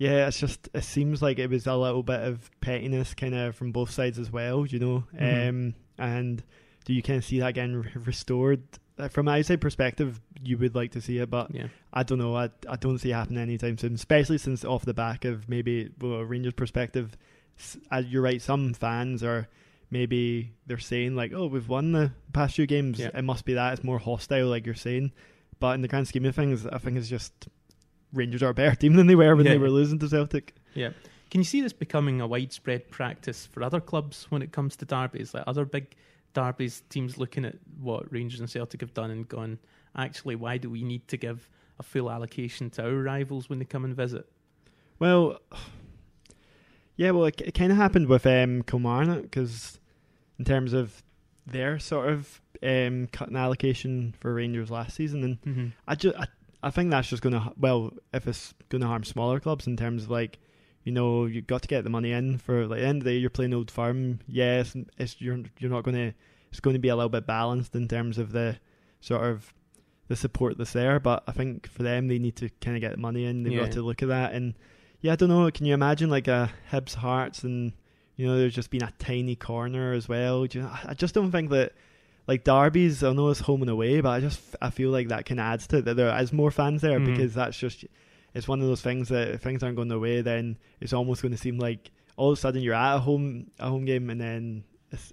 yeah 0.00 0.26
it's 0.26 0.40
just 0.40 0.68
it 0.74 0.82
seems 0.82 1.22
like 1.22 1.38
it 1.38 1.48
was 1.48 1.66
a 1.68 1.76
little 1.76 2.02
bit 2.02 2.20
of 2.20 2.50
pettiness 2.60 3.14
kind 3.14 3.34
of 3.36 3.54
from 3.54 3.70
both 3.70 3.90
sides 3.90 4.18
as 4.18 4.32
well 4.32 4.66
you 4.66 4.78
know 4.80 5.04
Mhm. 5.14 5.48
um 5.48 5.74
and 5.98 6.42
do 6.86 6.92
you 6.94 7.02
kind 7.02 7.18
of 7.18 7.24
see 7.24 7.38
that 7.40 7.54
getting 7.54 7.76
re- 7.76 7.90
restored 8.04 8.62
Uh, 8.98 9.08
from 9.08 9.28
an 9.28 9.38
outside 9.38 9.60
perspective 9.60 10.20
you 10.42 10.58
would 10.58 10.74
like 10.74 10.90
to 10.92 11.00
see 11.00 11.18
it 11.18 11.30
but 11.30 11.54
Yeah. 11.54 11.68
I 11.92 12.02
don't 12.02 12.18
know. 12.18 12.34
I 12.36 12.50
I 12.68 12.76
don't 12.76 12.98
see 12.98 13.10
it 13.10 13.14
happening 13.14 13.40
anytime 13.42 13.76
soon, 13.78 13.94
especially 13.94 14.38
since 14.38 14.64
off 14.64 14.84
the 14.84 14.94
back 14.94 15.24
of 15.24 15.48
maybe 15.48 15.90
well, 16.00 16.14
a 16.20 16.24
Rangers 16.24 16.52
perspective. 16.54 17.16
s- 17.58 17.76
Uh, 17.90 18.02
you're 18.06 18.22
right. 18.22 18.40
Some 18.42 18.72
fans 18.74 19.22
are 19.22 19.48
maybe 19.90 20.52
they're 20.66 20.78
saying 20.78 21.16
like, 21.16 21.32
"Oh, 21.34 21.46
we've 21.46 21.68
won 21.68 21.92
the 21.92 22.12
past 22.32 22.54
few 22.56 22.66
games. 22.66 22.98
Yeah. 22.98 23.10
It 23.14 23.22
must 23.24 23.44
be 23.44 23.54
that 23.54 23.72
it's 23.74 23.84
more 23.84 23.98
hostile, 23.98 24.48
like 24.48 24.64
you're 24.66 24.74
saying." 24.74 25.12
But 25.58 25.74
in 25.74 25.82
the 25.82 25.88
grand 25.88 26.08
scheme 26.08 26.24
of 26.26 26.34
things, 26.34 26.66
I 26.66 26.78
think 26.78 26.96
it's 26.96 27.08
just 27.08 27.48
Rangers 28.12 28.42
are 28.42 28.48
a 28.50 28.54
better 28.54 28.74
team 28.76 28.94
than 28.94 29.06
they 29.06 29.14
were 29.14 29.34
when 29.36 29.46
Yeah. 29.46 29.52
they 29.52 29.58
were 29.58 29.70
losing 29.70 29.98
to 30.00 30.08
Celtic. 30.08 30.54
Yeah. 30.74 30.90
Can 31.30 31.40
you 31.40 31.44
see 31.44 31.60
this 31.60 31.72
becoming 31.72 32.20
a 32.20 32.26
widespread 32.26 32.90
practice 32.90 33.46
for 33.46 33.62
other 33.62 33.80
clubs 33.80 34.26
when 34.30 34.42
it 34.42 34.50
comes 34.52 34.74
to 34.76 34.84
derbies? 34.84 35.32
Like 35.32 35.44
other 35.46 35.64
big 35.64 35.94
derbies, 36.34 36.82
teams 36.88 37.18
looking 37.18 37.44
at 37.44 37.56
what 37.80 38.10
Rangers 38.12 38.40
and 38.40 38.50
Celtic 38.50 38.80
have 38.80 38.94
done 38.94 39.10
and 39.10 39.28
gone, 39.28 39.58
actually, 39.96 40.34
why 40.36 40.58
do 40.58 40.68
we 40.70 40.82
need 40.82 41.06
to 41.08 41.16
give 41.16 41.48
a 41.78 41.82
full 41.84 42.10
allocation 42.10 42.68
to 42.70 42.84
our 42.84 42.94
rivals 42.94 43.48
when 43.48 43.58
they 43.60 43.64
come 43.64 43.84
and 43.84 43.94
visit? 43.94 44.28
Well, 44.98 45.40
yeah, 46.96 47.12
well, 47.12 47.24
it, 47.26 47.40
it 47.40 47.54
kind 47.54 47.70
of 47.72 47.78
happened 47.78 48.08
with 48.08 48.26
um, 48.26 48.62
Kilmarnock 48.62 49.22
because 49.22 49.78
in 50.38 50.44
terms 50.44 50.72
of 50.72 51.02
their 51.46 51.78
sort 51.78 52.08
of 52.10 52.40
um, 52.62 53.06
cutting 53.12 53.36
allocation 53.36 54.14
for 54.20 54.34
Rangers 54.34 54.70
last 54.70 54.96
season, 54.96 55.22
and 55.24 55.40
Mm-hmm. 55.42 55.66
I 55.88 55.94
just 55.94 56.16
I, 56.16 56.26
I 56.62 56.70
think 56.70 56.90
that's 56.90 57.08
just 57.08 57.22
going 57.22 57.32
to 57.34 57.52
well 57.58 57.92
if 58.12 58.26
it's 58.26 58.54
going 58.68 58.82
to 58.82 58.86
harm 58.88 59.04
smaller 59.04 59.40
clubs 59.40 59.66
in 59.66 59.76
terms 59.76 60.04
of 60.04 60.10
like 60.10 60.38
you 60.84 60.92
know 60.92 61.26
you've 61.26 61.46
got 61.46 61.62
to 61.62 61.68
get 61.68 61.84
the 61.84 61.90
money 61.90 62.12
in 62.12 62.38
for 62.38 62.66
like 62.66 62.78
at 62.78 62.82
the 62.82 62.86
end 62.88 62.98
of 62.98 63.04
the 63.04 63.10
day 63.12 63.16
you're 63.16 63.30
playing 63.30 63.54
Old 63.54 63.70
Firm. 63.70 64.20
Yes 64.26 64.74
it's 64.98 65.20
you're 65.20 65.40
you're 65.58 65.70
not 65.70 65.84
going 65.84 65.96
to 65.96 66.12
it's 66.50 66.60
going 66.60 66.74
to 66.74 66.80
be 66.80 66.88
a 66.88 66.96
little 66.96 67.08
bit 67.10 67.26
balanced 67.26 67.74
in 67.76 67.86
terms 67.88 68.18
of 68.18 68.32
the 68.32 68.58
sort 69.00 69.22
of 69.22 69.52
the 70.08 70.16
support 70.16 70.58
that's 70.58 70.72
there 70.72 70.98
but 70.98 71.22
I 71.26 71.32
think 71.32 71.68
for 71.68 71.82
them 71.82 72.08
they 72.08 72.18
need 72.18 72.36
to 72.36 72.48
kind 72.60 72.76
of 72.76 72.80
get 72.80 72.90
the 72.92 72.96
money 72.98 73.24
in. 73.24 73.42
They've 73.44 73.52
Yeah. 73.52 73.60
got 73.64 73.72
to 73.72 73.82
look 73.82 74.02
at 74.02 74.08
that. 74.08 74.32
And 74.32 74.54
yeah 75.00 75.12
I 75.12 75.16
don't 75.16 75.28
know 75.28 75.50
can 75.50 75.66
you 75.66 75.74
imagine 75.74 76.10
like 76.10 76.28
a 76.28 76.50
Hibs 76.70 76.94
Hearts 76.94 77.44
and 77.44 77.72
you 78.16 78.26
know 78.26 78.36
there's 78.36 78.54
just 78.54 78.70
been 78.70 78.82
a 78.82 78.92
tiny 78.98 79.36
corner 79.36 79.92
as 79.92 80.08
well? 80.08 80.44
Do 80.44 80.58
you 80.58 80.64
know, 80.64 80.70
I 80.70 80.90
I 80.90 80.94
just 80.94 81.14
don't 81.14 81.30
think 81.32 81.50
that 81.50 81.72
like 82.30 82.44
derbies, 82.44 83.02
I 83.02 83.12
know 83.12 83.28
it's 83.30 83.40
home 83.40 83.62
and 83.62 83.70
away, 83.70 84.00
but 84.00 84.10
I 84.10 84.20
just 84.20 84.40
I 84.62 84.70
feel 84.70 84.90
like 84.90 85.08
that 85.08 85.24
can 85.24 85.38
add 85.38 85.60
to 85.70 85.78
it 85.78 85.84
that 85.86 85.96
there 85.96 86.16
is 86.22 86.32
more 86.32 86.50
fans 86.50 86.80
there 86.80 86.98
Mhm. 87.00 87.06
because 87.10 87.34
that's 87.34 87.58
just 87.58 87.84
it's 88.34 88.46
one 88.46 88.60
of 88.62 88.68
those 88.68 88.80
things 88.88 89.08
that 89.08 89.26
if 89.34 89.40
things 89.42 89.62
aren't 89.62 89.76
going 89.76 89.88
their 89.88 89.98
way, 90.08 90.22
then 90.22 90.56
it's 90.80 90.92
almost 90.92 91.20
going 91.22 91.32
to 91.32 91.38
seem 91.46 91.58
like 91.58 91.90
all 92.16 92.30
of 92.30 92.38
a 92.38 92.40
sudden 92.40 92.62
you're 92.62 92.74
at 92.86 92.96
a 92.96 93.00
home 93.00 93.50
a 93.58 93.68
home 93.68 93.84
game, 93.84 94.08
and 94.10 94.20
then 94.20 94.64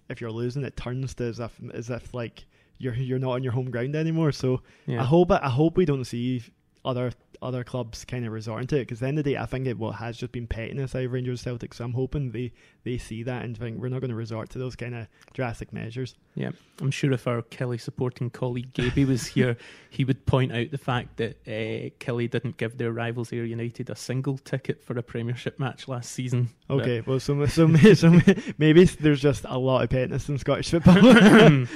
if 0.10 0.22
you're 0.22 0.32
losing, 0.32 0.64
it 0.64 0.76
turns 0.78 1.14
to 1.16 1.24
as 1.26 1.40
if 1.40 1.54
as 1.74 1.90
if 1.90 2.14
like 2.14 2.46
you're 2.78 2.94
you're 3.10 3.20
not 3.28 3.32
on 3.38 3.44
your 3.44 3.54
home 3.54 3.70
ground 3.72 3.96
anymore. 3.96 4.32
So 4.32 4.62
Yeah. 4.86 5.02
I 5.02 5.06
hope 5.06 5.32
I 5.32 5.50
hope 5.50 5.78
we 5.78 5.86
don't 5.86 6.06
see 6.06 6.44
other 6.86 7.12
other 7.42 7.64
clubs 7.64 8.06
kind 8.06 8.26
of 8.26 8.32
resorting 8.32 8.68
to 8.68 8.78
it 8.78 8.82
because 8.82 9.00
the 9.00 9.08
end 9.08 9.18
of 9.18 9.24
the 9.24 9.32
day, 9.32 9.38
I 9.38 9.46
think 9.46 9.68
it 9.68 9.78
what 9.78 9.96
has 9.96 10.18
just 10.18 10.32
been 10.32 10.48
pettiness 10.48 10.96
out 10.96 11.04
of 11.04 11.12
Rangers 11.12 11.42
Celtic. 11.42 11.74
So 11.74 11.86
I'm 11.86 11.94
hoping 11.94 12.32
they 12.32 12.52
they 12.84 12.98
see 12.98 13.24
that 13.24 13.44
and 13.44 13.58
think 13.58 13.80
we're 13.80 13.90
not 13.90 14.02
going 14.02 14.10
to 14.10 14.16
resort 14.16 14.50
to 14.52 14.60
those 14.60 14.76
kind 14.76 14.96
of 14.96 15.08
drastic 15.34 15.74
measures. 15.74 16.16
Yeah, 16.36 16.52
I'm 16.80 16.92
sure 16.92 17.12
if 17.12 17.28
our 17.28 17.42
Killie 17.42 17.82
supporting 17.82 18.30
colleague 18.30 18.74
Gaby 18.74 19.06
was 19.06 19.26
here, 19.28 19.58
he 19.90 20.06
would 20.06 20.26
point 20.26 20.52
out 20.52 20.72
the 20.72 20.78
fact 20.78 21.18
that 21.18 21.38
uh, 21.48 21.90
Killie 22.00 22.30
didn't 22.30 22.58
give 22.58 22.78
their 22.78 22.92
rivals 22.92 23.34
Ayr 23.34 23.46
United 23.46 23.90
a 23.90 23.96
single 23.96 24.38
ticket 24.38 24.84
for 24.84 24.98
a 24.98 25.04
Premiership 25.04 25.60
match 25.60 25.88
last 25.88 26.12
season. 26.12 26.50
Okay, 26.70 27.02
well, 27.02 27.20
so 27.20 27.46
so, 27.46 27.74
so 27.94 28.20
maybe 28.58 28.86
there's 28.86 29.22
just 29.22 29.46
a 29.48 29.58
lot 29.58 29.84
of 29.84 29.90
pettiness 29.90 30.30
in 30.30 30.38
Scottish 30.38 30.72
football. 30.72 31.68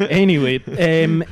anyway, 0.10 1.04
um, 1.04 1.24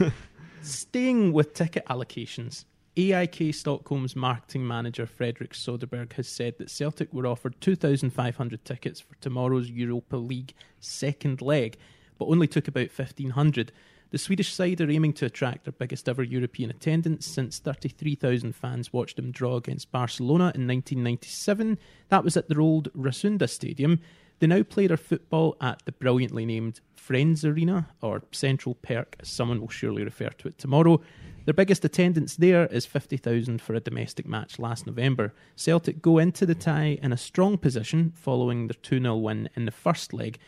staying 0.62 1.32
with 1.32 1.54
ticket 1.54 1.84
allocations, 1.86 2.64
AIK 2.96 3.52
Stockholm's 3.52 4.14
marketing 4.14 4.64
manager 4.64 5.04
Frederick 5.04 5.52
Soderberg 5.52 6.12
has 6.12 6.28
said 6.28 6.58
that 6.58 6.70
Celtic 6.70 7.12
were 7.12 7.26
offered 7.26 7.60
2,500 7.60 8.64
tickets 8.64 9.00
for 9.00 9.16
tomorrow's 9.16 9.68
Europa 9.68 10.16
League 10.16 10.54
second 10.78 11.42
leg, 11.42 11.76
but 12.18 12.26
only 12.26 12.46
took 12.46 12.68
about 12.68 12.96
1,500. 12.96 13.72
The 14.12 14.18
Swedish 14.18 14.52
side 14.52 14.80
are 14.80 14.88
aiming 14.88 15.14
to 15.14 15.26
attract 15.26 15.64
their 15.64 15.72
biggest 15.72 16.08
ever 16.08 16.22
European 16.22 16.70
attendance 16.70 17.26
since 17.26 17.58
33,000 17.58 18.54
fans 18.54 18.92
watched 18.92 19.16
them 19.16 19.32
draw 19.32 19.56
against 19.56 19.90
Barcelona 19.90 20.52
in 20.54 20.68
1997. 20.68 21.78
That 22.10 22.22
was 22.22 22.36
at 22.36 22.48
their 22.48 22.60
old 22.60 22.92
Rasunda 22.92 23.50
Stadium. 23.50 23.98
They 24.38 24.46
now 24.46 24.62
play 24.62 24.86
their 24.86 24.96
football 24.96 25.56
at 25.60 25.84
the 25.84 25.90
brilliantly 25.90 26.46
named 26.46 26.80
Friends 26.94 27.44
Arena, 27.44 27.88
or 28.00 28.22
Central 28.30 28.76
Perk, 28.76 29.16
as 29.18 29.28
someone 29.28 29.60
will 29.60 29.68
surely 29.68 30.04
refer 30.04 30.28
to 30.28 30.48
it 30.48 30.58
tomorrow. 30.58 31.00
Their 31.44 31.54
biggest 31.54 31.84
attendance 31.84 32.36
there 32.36 32.66
is 32.66 32.86
50,000 32.86 33.60
for 33.60 33.74
a 33.74 33.80
domestic 33.80 34.26
match 34.26 34.58
last 34.58 34.86
November. 34.86 35.34
Celtic 35.56 36.00
go 36.00 36.18
into 36.18 36.46
the 36.46 36.54
tie 36.54 36.98
in 37.02 37.12
a 37.12 37.18
strong 37.18 37.58
position 37.58 38.12
following 38.16 38.66
their 38.66 38.76
2 38.80 39.00
0 39.00 39.16
win 39.16 39.50
in 39.54 39.66
the 39.66 39.70
first 39.70 40.12
leg. 40.12 40.38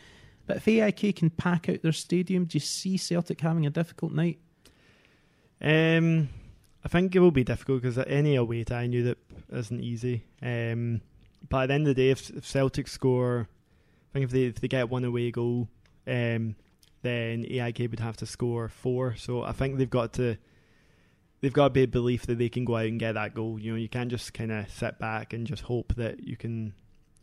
But 0.47 0.59
if 0.59 0.69
AIK 0.69 1.17
can 1.17 1.31
pack 1.31 1.69
out 1.69 1.83
their 1.83 1.93
stadium, 1.93 2.45
do 2.45 2.57
you 2.57 2.61
see 2.61 2.97
Celtic 2.97 3.41
having 3.41 3.67
a 3.67 3.71
difficult 3.71 4.13
night? 4.13 4.39
um, 5.61 6.29
I 6.85 6.89
think 6.89 7.17
it 7.17 7.21
will 7.21 7.31
be 7.31 7.45
difficult 7.45 7.83
because 7.83 7.99
any 7.99 8.37
away 8.37 8.65
tie 8.65 8.83
I 8.83 8.87
knew 8.87 9.03
that 9.05 9.19
isn't 9.53 9.81
easy. 9.81 10.25
Um, 10.43 11.01
but 11.49 11.65
at 11.65 11.67
the 11.69 11.75
end 11.75 11.89
of 11.89 11.95
the 11.95 12.03
day, 12.03 12.11
if, 12.11 12.31
if 12.31 12.47
Celtic 12.47 12.89
score, 12.89 13.49
I 14.11 14.13
think 14.13 14.25
if 14.25 14.31
they 14.31 14.45
if 14.45 14.61
they 14.61 14.69
get 14.69 14.89
one 14.89 15.05
away 15.05 15.31
goal, 15.31 15.69
um, 16.07 16.55
then 17.03 17.45
AIK 17.49 17.91
would 17.91 18.01
have 18.01 18.17
to 18.19 18.27
score 18.27 18.69
four. 18.69 19.17
So 19.17 19.43
I 19.43 19.53
think 19.53 19.79
they've 19.79 19.91
got 19.91 20.13
to. 20.15 20.37
They've 21.41 21.53
got 21.53 21.67
a 21.67 21.71
bit 21.71 21.85
of 21.85 21.91
belief 21.91 22.27
that 22.27 22.39
they 22.39 22.49
can 22.49 22.65
go 22.65 22.77
out 22.77 22.87
and 22.87 22.99
get 22.99 23.13
that 23.13 23.35
goal. 23.35 23.59
You 23.59 23.73
know, 23.73 23.77
you 23.79 23.89
can't 23.89 24.11
just 24.11 24.33
kind 24.35 24.51
of 24.51 24.71
sit 24.71 24.99
back 24.99 25.33
and 25.33 25.47
just 25.47 25.63
hope 25.63 25.95
that 25.97 26.27
you 26.27 26.37
can. 26.37 26.73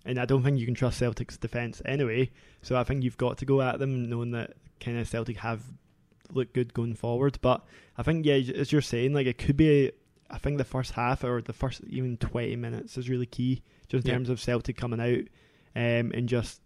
And 0.06 0.20
I 0.20 0.26
don't 0.26 0.44
think 0.44 0.60
you 0.60 0.66
can 0.66 0.76
trust 0.76 1.00
Celtic's 1.00 1.38
defence 1.38 1.82
anyway. 1.86 2.30
So 2.62 2.76
I 2.76 2.84
think 2.84 3.04
you've 3.04 3.18
got 3.18 3.38
to 3.40 3.46
go 3.46 3.62
at 3.62 3.80
them 3.80 4.10
knowing 4.10 4.32
that 4.32 4.54
kind 4.80 4.98
of 5.00 5.08
Celtic 5.08 5.38
have 5.38 5.62
looked 6.32 6.54
good 6.54 6.74
going 6.74 6.94
forward. 6.96 7.40
But 7.42 7.66
I 7.98 8.04
think 8.04 8.26
yeah, 8.26 8.36
as 8.36 8.72
you're 8.72 8.82
saying, 8.82 9.14
like 9.14 9.28
it 9.28 9.38
could 9.38 9.58
be 9.58 9.92
I 10.30 10.38
think 10.38 10.58
the 10.58 10.64
first 10.64 10.92
half 10.92 11.24
or 11.24 11.42
the 11.42 11.54
first 11.54 11.82
even 11.90 12.18
twenty 12.18 12.56
minutes 12.56 12.98
is 12.98 13.10
really 13.10 13.26
key, 13.26 13.62
just 13.88 14.06
in 14.06 14.10
Yeah. 14.12 14.16
terms 14.18 14.30
of 14.30 14.40
Celtic 14.42 14.78
coming 14.78 15.00
out, 15.00 15.20
um, 15.76 16.12
and 16.14 16.28
just 16.30 16.62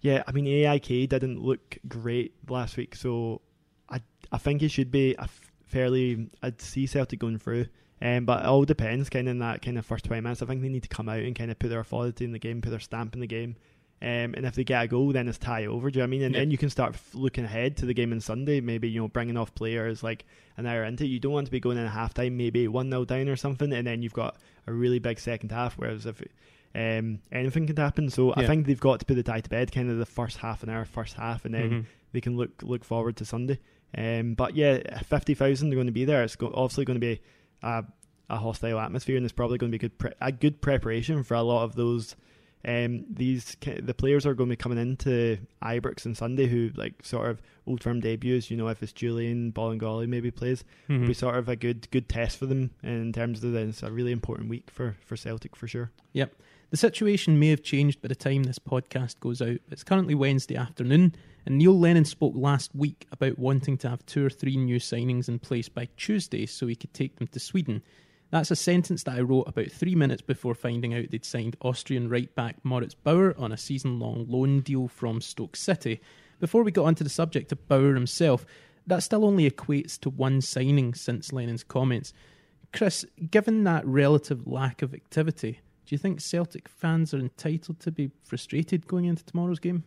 yeah. 0.00 0.22
I 0.26 0.32
mean, 0.32 0.46
AIK 0.46 1.08
didn't 1.08 1.40
look 1.42 1.78
great 1.88 2.34
last 2.48 2.76
week, 2.76 2.94
so 2.96 3.40
I 3.88 4.00
I 4.32 4.38
think 4.38 4.62
it 4.62 4.70
should 4.70 4.90
be 4.90 5.14
a 5.14 5.22
f- 5.22 5.51
fairly. 5.72 6.28
I'd 6.42 6.60
see 6.60 6.86
Celtic 6.86 7.18
going 7.18 7.38
through. 7.38 7.66
Um, 8.00 8.24
but 8.24 8.40
it 8.40 8.46
all 8.46 8.64
depends, 8.64 9.08
kind 9.08 9.28
of 9.28 9.32
in 9.32 9.38
that 9.40 9.62
kind 9.62 9.78
of 9.78 9.86
first 9.86 10.04
twenty 10.04 10.20
minutes. 10.22 10.42
I 10.42 10.46
think 10.46 10.60
they 10.62 10.68
need 10.68 10.82
to 10.82 10.88
come 10.88 11.08
out 11.08 11.20
and 11.20 11.34
kind 11.36 11.50
of 11.50 11.58
put 11.58 11.68
their 11.68 11.80
authority 11.80 12.24
in 12.24 12.32
the 12.32 12.38
game, 12.38 12.60
put 12.60 12.70
their 12.70 12.80
stamp 12.80 13.14
in 13.14 13.20
the 13.20 13.26
game. 13.26 13.56
Um, 14.00 14.34
and 14.34 14.44
if 14.44 14.56
they 14.56 14.64
get 14.64 14.82
a 14.82 14.88
goal, 14.88 15.12
then 15.12 15.28
it's 15.28 15.38
tie 15.38 15.66
over. 15.66 15.88
Do 15.88 15.98
you 15.98 16.02
know 16.02 16.06
what 16.06 16.08
I 16.08 16.10
mean? 16.10 16.22
And 16.22 16.34
Yeah. 16.34 16.40
then 16.40 16.50
you 16.50 16.58
can 16.58 16.70
start 16.70 16.96
looking 17.14 17.44
ahead 17.44 17.76
to 17.76 17.86
the 17.86 17.94
game 17.94 18.10
on 18.12 18.18
Sunday. 18.18 18.60
Maybe 18.60 18.88
you 18.90 19.00
know 19.00 19.06
bringing 19.06 19.36
off 19.36 19.54
players 19.54 20.02
like 20.02 20.24
an 20.56 20.66
hour 20.66 20.82
into. 20.82 21.04
it. 21.04 21.08
You 21.08 21.20
don't 21.20 21.30
want 21.32 21.46
to 21.46 21.52
be 21.52 21.60
going 21.60 21.78
in 21.78 21.84
at 21.84 21.92
half 21.92 22.12
time, 22.12 22.36
maybe 22.36 22.66
one 22.66 22.90
0 22.90 23.04
down 23.04 23.28
or 23.28 23.36
something, 23.36 23.72
and 23.72 23.86
then 23.86 24.02
you've 24.02 24.12
got 24.12 24.36
a 24.66 24.72
really 24.72 24.98
big 24.98 25.20
second 25.20 25.52
half. 25.52 25.74
Whereas 25.78 26.04
if 26.06 26.20
um, 26.74 27.20
anything 27.30 27.68
can 27.68 27.76
happen, 27.76 28.10
so 28.10 28.32
I 28.34 28.46
think 28.48 28.66
they've 28.66 28.80
got 28.80 28.98
to 29.00 29.06
put 29.06 29.14
the 29.14 29.22
tie 29.22 29.40
to 29.42 29.48
bed, 29.50 29.70
kind 29.70 29.88
of 29.90 29.98
the 29.98 30.06
first 30.06 30.38
half 30.38 30.64
an 30.64 30.70
hour, 30.70 30.84
first 30.84 31.14
half, 31.14 31.44
and 31.44 31.54
then 31.54 31.70
Mhm. 31.70 31.84
they 32.12 32.20
can 32.20 32.36
look 32.36 32.62
look 32.64 32.82
forward 32.82 33.14
to 33.18 33.24
Sunday. 33.24 33.60
Um, 33.96 34.34
but 34.34 34.56
yeah, 34.56 35.00
fifty 35.02 35.34
thousand 35.34 35.72
are 35.72 35.76
going 35.76 35.86
to 35.86 35.92
be 35.92 36.04
there. 36.04 36.22
It's 36.22 36.36
go- 36.36 36.52
obviously 36.54 36.84
going 36.84 37.00
to 37.00 37.06
be 37.06 37.20
a, 37.62 37.84
a 38.30 38.36
hostile 38.38 38.78
atmosphere, 38.80 39.16
and 39.16 39.24
it's 39.24 39.32
probably 39.32 39.58
going 39.58 39.70
to 39.70 39.78
be 39.78 39.80
good 39.88 39.98
pre- 39.98 40.12
a 40.20 40.32
good 40.32 40.60
preparation 40.62 41.22
for 41.22 41.34
a 41.34 41.42
lot 41.42 41.64
of 41.64 41.74
those. 41.74 42.16
Um, 42.64 43.04
these 43.10 43.56
the 43.60 43.92
players 43.92 44.24
are 44.24 44.34
going 44.34 44.48
to 44.48 44.52
be 44.52 44.56
coming 44.56 44.78
into 44.78 45.38
Ibrox 45.62 46.06
on 46.06 46.14
Sunday, 46.14 46.46
who 46.46 46.70
like 46.76 46.94
sort 47.04 47.28
of 47.28 47.42
old 47.66 47.82
firm 47.82 47.98
debuts. 48.00 48.50
You 48.52 48.56
know, 48.56 48.68
if 48.68 48.82
it's 48.84 48.92
Julian 48.92 49.50
Bolingoli 49.52 50.06
maybe 50.08 50.30
plays, 50.30 50.62
Mhm. 50.88 50.94
it'll 50.94 51.08
be 51.08 51.14
sort 51.14 51.34
of 51.36 51.48
a 51.48 51.56
good 51.56 51.90
good 51.90 52.08
test 52.08 52.38
for 52.38 52.46
them 52.46 52.70
in 52.84 53.12
terms 53.12 53.42
of 53.42 53.50
the, 53.52 53.58
it's 53.58 53.82
a 53.82 53.90
really 53.90 54.12
important 54.12 54.48
week 54.48 54.70
for 54.70 54.96
for 55.04 55.16
Celtic 55.16 55.56
for 55.56 55.66
sure. 55.66 55.90
The 56.72 56.78
situation 56.78 57.38
may 57.38 57.48
have 57.48 57.62
changed 57.62 58.00
by 58.00 58.08
the 58.08 58.14
time 58.14 58.44
this 58.44 58.58
podcast 58.58 59.20
goes 59.20 59.42
out. 59.42 59.58
It's 59.70 59.84
currently 59.84 60.14
Wednesday 60.14 60.56
afternoon, 60.56 61.14
and 61.44 61.58
Neil 61.58 61.78
Lennon 61.78 62.06
spoke 62.06 62.32
last 62.34 62.74
week 62.74 63.06
about 63.12 63.38
wanting 63.38 63.76
to 63.76 63.90
have 63.90 64.06
two 64.06 64.24
or 64.24 64.30
three 64.30 64.56
new 64.56 64.76
signings 64.76 65.28
in 65.28 65.38
place 65.38 65.68
by 65.68 65.90
Tuesday 65.98 66.46
so 66.46 66.66
he 66.66 66.74
could 66.74 66.94
take 66.94 67.16
them 67.16 67.26
to 67.26 67.38
Sweden. 67.38 67.82
That's 68.30 68.50
a 68.50 68.56
sentence 68.56 69.02
that 69.02 69.18
I 69.18 69.20
wrote 69.20 69.48
about 69.48 69.70
three 69.70 69.94
minutes 69.94 70.22
before 70.22 70.54
finding 70.54 70.94
out 70.94 71.10
they'd 71.10 71.26
signed 71.26 71.58
Austrian 71.60 72.08
right 72.08 72.34
back 72.34 72.56
Moritz 72.64 72.94
Bauer 72.94 73.34
on 73.36 73.52
a 73.52 73.58
season 73.58 73.98
long 73.98 74.24
loan 74.26 74.60
deal 74.60 74.88
from 74.88 75.20
Stoke 75.20 75.56
City. 75.56 76.00
Before 76.40 76.62
we 76.62 76.72
got 76.72 76.86
onto 76.86 77.04
the 77.04 77.10
subject 77.10 77.52
of 77.52 77.68
Bauer 77.68 77.92
himself, 77.92 78.46
that 78.86 79.02
still 79.02 79.26
only 79.26 79.50
equates 79.50 80.00
to 80.00 80.08
one 80.08 80.40
signing 80.40 80.94
since 80.94 81.34
Lennon's 81.34 81.64
comments. 81.64 82.14
Chris, 82.72 83.04
given 83.30 83.64
that 83.64 83.86
relative 83.86 84.46
lack 84.46 84.80
of 84.80 84.94
activity, 84.94 85.60
do 85.92 85.94
you 85.94 85.98
think 85.98 86.22
Celtic 86.22 86.70
fans 86.70 87.12
are 87.12 87.18
entitled 87.18 87.78
to 87.80 87.90
be 87.90 88.10
frustrated 88.22 88.86
going 88.86 89.04
into 89.04 89.22
tomorrow's 89.26 89.58
game? 89.58 89.84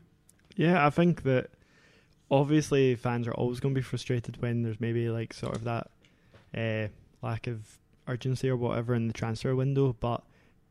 Yeah, 0.55 0.85
I 0.85 0.91
think 0.91 1.23
that 1.23 1.49
obviously 2.29 2.93
fans 2.93 3.27
are 3.27 3.33
always 3.33 3.59
going 3.59 3.73
to 3.73 3.79
be 3.79 3.83
frustrated 3.83 4.39
when 4.39 4.61
there's 4.61 4.79
maybe 4.79 5.09
like 5.09 5.33
sort 5.33 5.55
of 5.55 5.63
that 5.63 5.89
uh, 6.55 6.89
lack 7.25 7.47
of 7.47 7.79
urgency 8.07 8.47
or 8.47 8.55
whatever 8.55 8.93
in 8.93 9.07
the 9.07 9.13
transfer 9.13 9.55
window. 9.55 9.95
But 9.99 10.21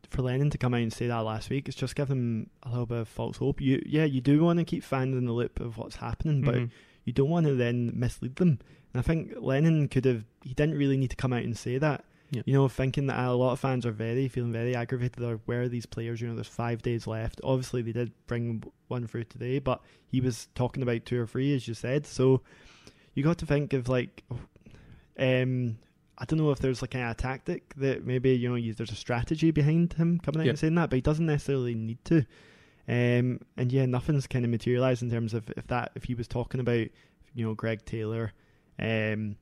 for 0.09 0.21
Lennon 0.21 0.51
to 0.51 0.57
come 0.57 0.73
out 0.73 0.79
and 0.79 0.93
say 0.93 1.07
that 1.07 1.17
last 1.19 1.49
week, 1.49 1.67
it's 1.67 1.75
just 1.75 1.97
give 1.97 2.07
them 2.07 2.49
a 2.63 2.69
little 2.69 2.85
bit 2.85 2.99
of 2.99 3.09
false 3.09 3.35
hope. 3.35 3.59
You, 3.59 3.83
yeah, 3.85 4.05
you 4.05 4.21
do 4.21 4.41
want 4.41 4.59
to 4.59 4.63
keep 4.63 4.85
fans 4.85 5.17
in 5.17 5.25
the 5.25 5.33
loop 5.33 5.59
of 5.59 5.77
what's 5.77 5.97
happening, 5.97 6.43
but 6.43 6.55
Mhm. 6.55 6.71
you 7.03 7.11
don't 7.11 7.29
want 7.29 7.45
to 7.47 7.55
then 7.55 7.91
mislead 7.93 8.37
them. 8.37 8.59
And 8.93 8.99
I 8.99 9.01
think 9.01 9.33
Lennon 9.37 9.89
could 9.89 10.05
have. 10.05 10.23
He 10.45 10.53
didn't 10.53 10.77
really 10.77 10.95
need 10.95 11.09
to 11.09 11.17
come 11.17 11.33
out 11.33 11.43
and 11.43 11.57
say 11.57 11.77
that. 11.77 12.05
Yeah. 12.31 12.41
You 12.45 12.53
know, 12.53 12.67
thinking 12.67 13.07
that 13.07 13.19
a 13.19 13.31
lot 13.33 13.51
of 13.53 13.59
fans 13.59 13.85
are 13.85 13.91
very 13.91 14.27
feeling 14.27 14.51
very 14.51 14.75
aggravated. 14.75 15.23
Or 15.23 15.39
where 15.45 15.61
are 15.63 15.67
these 15.69 15.85
players? 15.85 16.19
You 16.21 16.27
know, 16.27 16.35
there's 16.35 16.47
five 16.47 16.81
days 16.81 17.05
left. 17.07 17.39
Obviously, 17.43 17.81
they 17.81 17.91
did 17.91 18.11
bring 18.27 18.63
one 18.87 19.05
through 19.07 19.25
today, 19.25 19.59
but 19.59 19.81
he 20.07 20.21
was 20.21 20.47
talking 20.55 20.81
about 20.83 21.05
two 21.05 21.21
or 21.21 21.27
three, 21.27 21.55
as 21.55 21.67
you 21.67 21.73
said. 21.73 22.05
So 22.07 22.41
you 23.13 23.23
got 23.23 23.37
to 23.39 23.45
think 23.45 23.73
of 23.73 23.87
like, 23.87 24.23
um, 25.19 25.77
I 26.17 26.25
don't 26.25 26.39
know 26.39 26.51
if 26.51 26.59
there's 26.59 26.81
like 26.81 26.95
a 26.95 27.13
tactic 27.17 27.73
that 27.75 28.05
maybe 28.05 28.31
you 28.31 28.49
know 28.49 28.73
there's 28.73 28.91
a 28.91 28.95
strategy 28.95 29.51
behind 29.51 29.93
him 29.93 30.19
coming 30.19 30.41
out 30.41 30.45
Yeah. 30.45 30.49
and 30.51 30.59
saying 30.59 30.75
that, 30.75 30.89
but 30.89 30.95
he 30.97 31.01
doesn't 31.01 31.25
necessarily 31.25 31.75
need 31.75 32.03
to. 32.05 32.25
Um, 32.87 33.39
and 33.57 33.71
yeah, 33.71 33.85
nothing's 33.85 34.27
kind 34.27 34.45
of 34.45 34.51
materialized 34.51 35.01
in 35.01 35.09
terms 35.09 35.33
of 35.33 35.49
if 35.57 35.67
that 35.67 35.91
if 35.95 36.03
he 36.05 36.13
was 36.15 36.27
talking 36.27 36.59
about 36.59 36.87
you 37.33 37.45
know 37.45 37.53
Greg 37.53 37.83
Taylor, 37.85 38.31
um, 38.79 39.35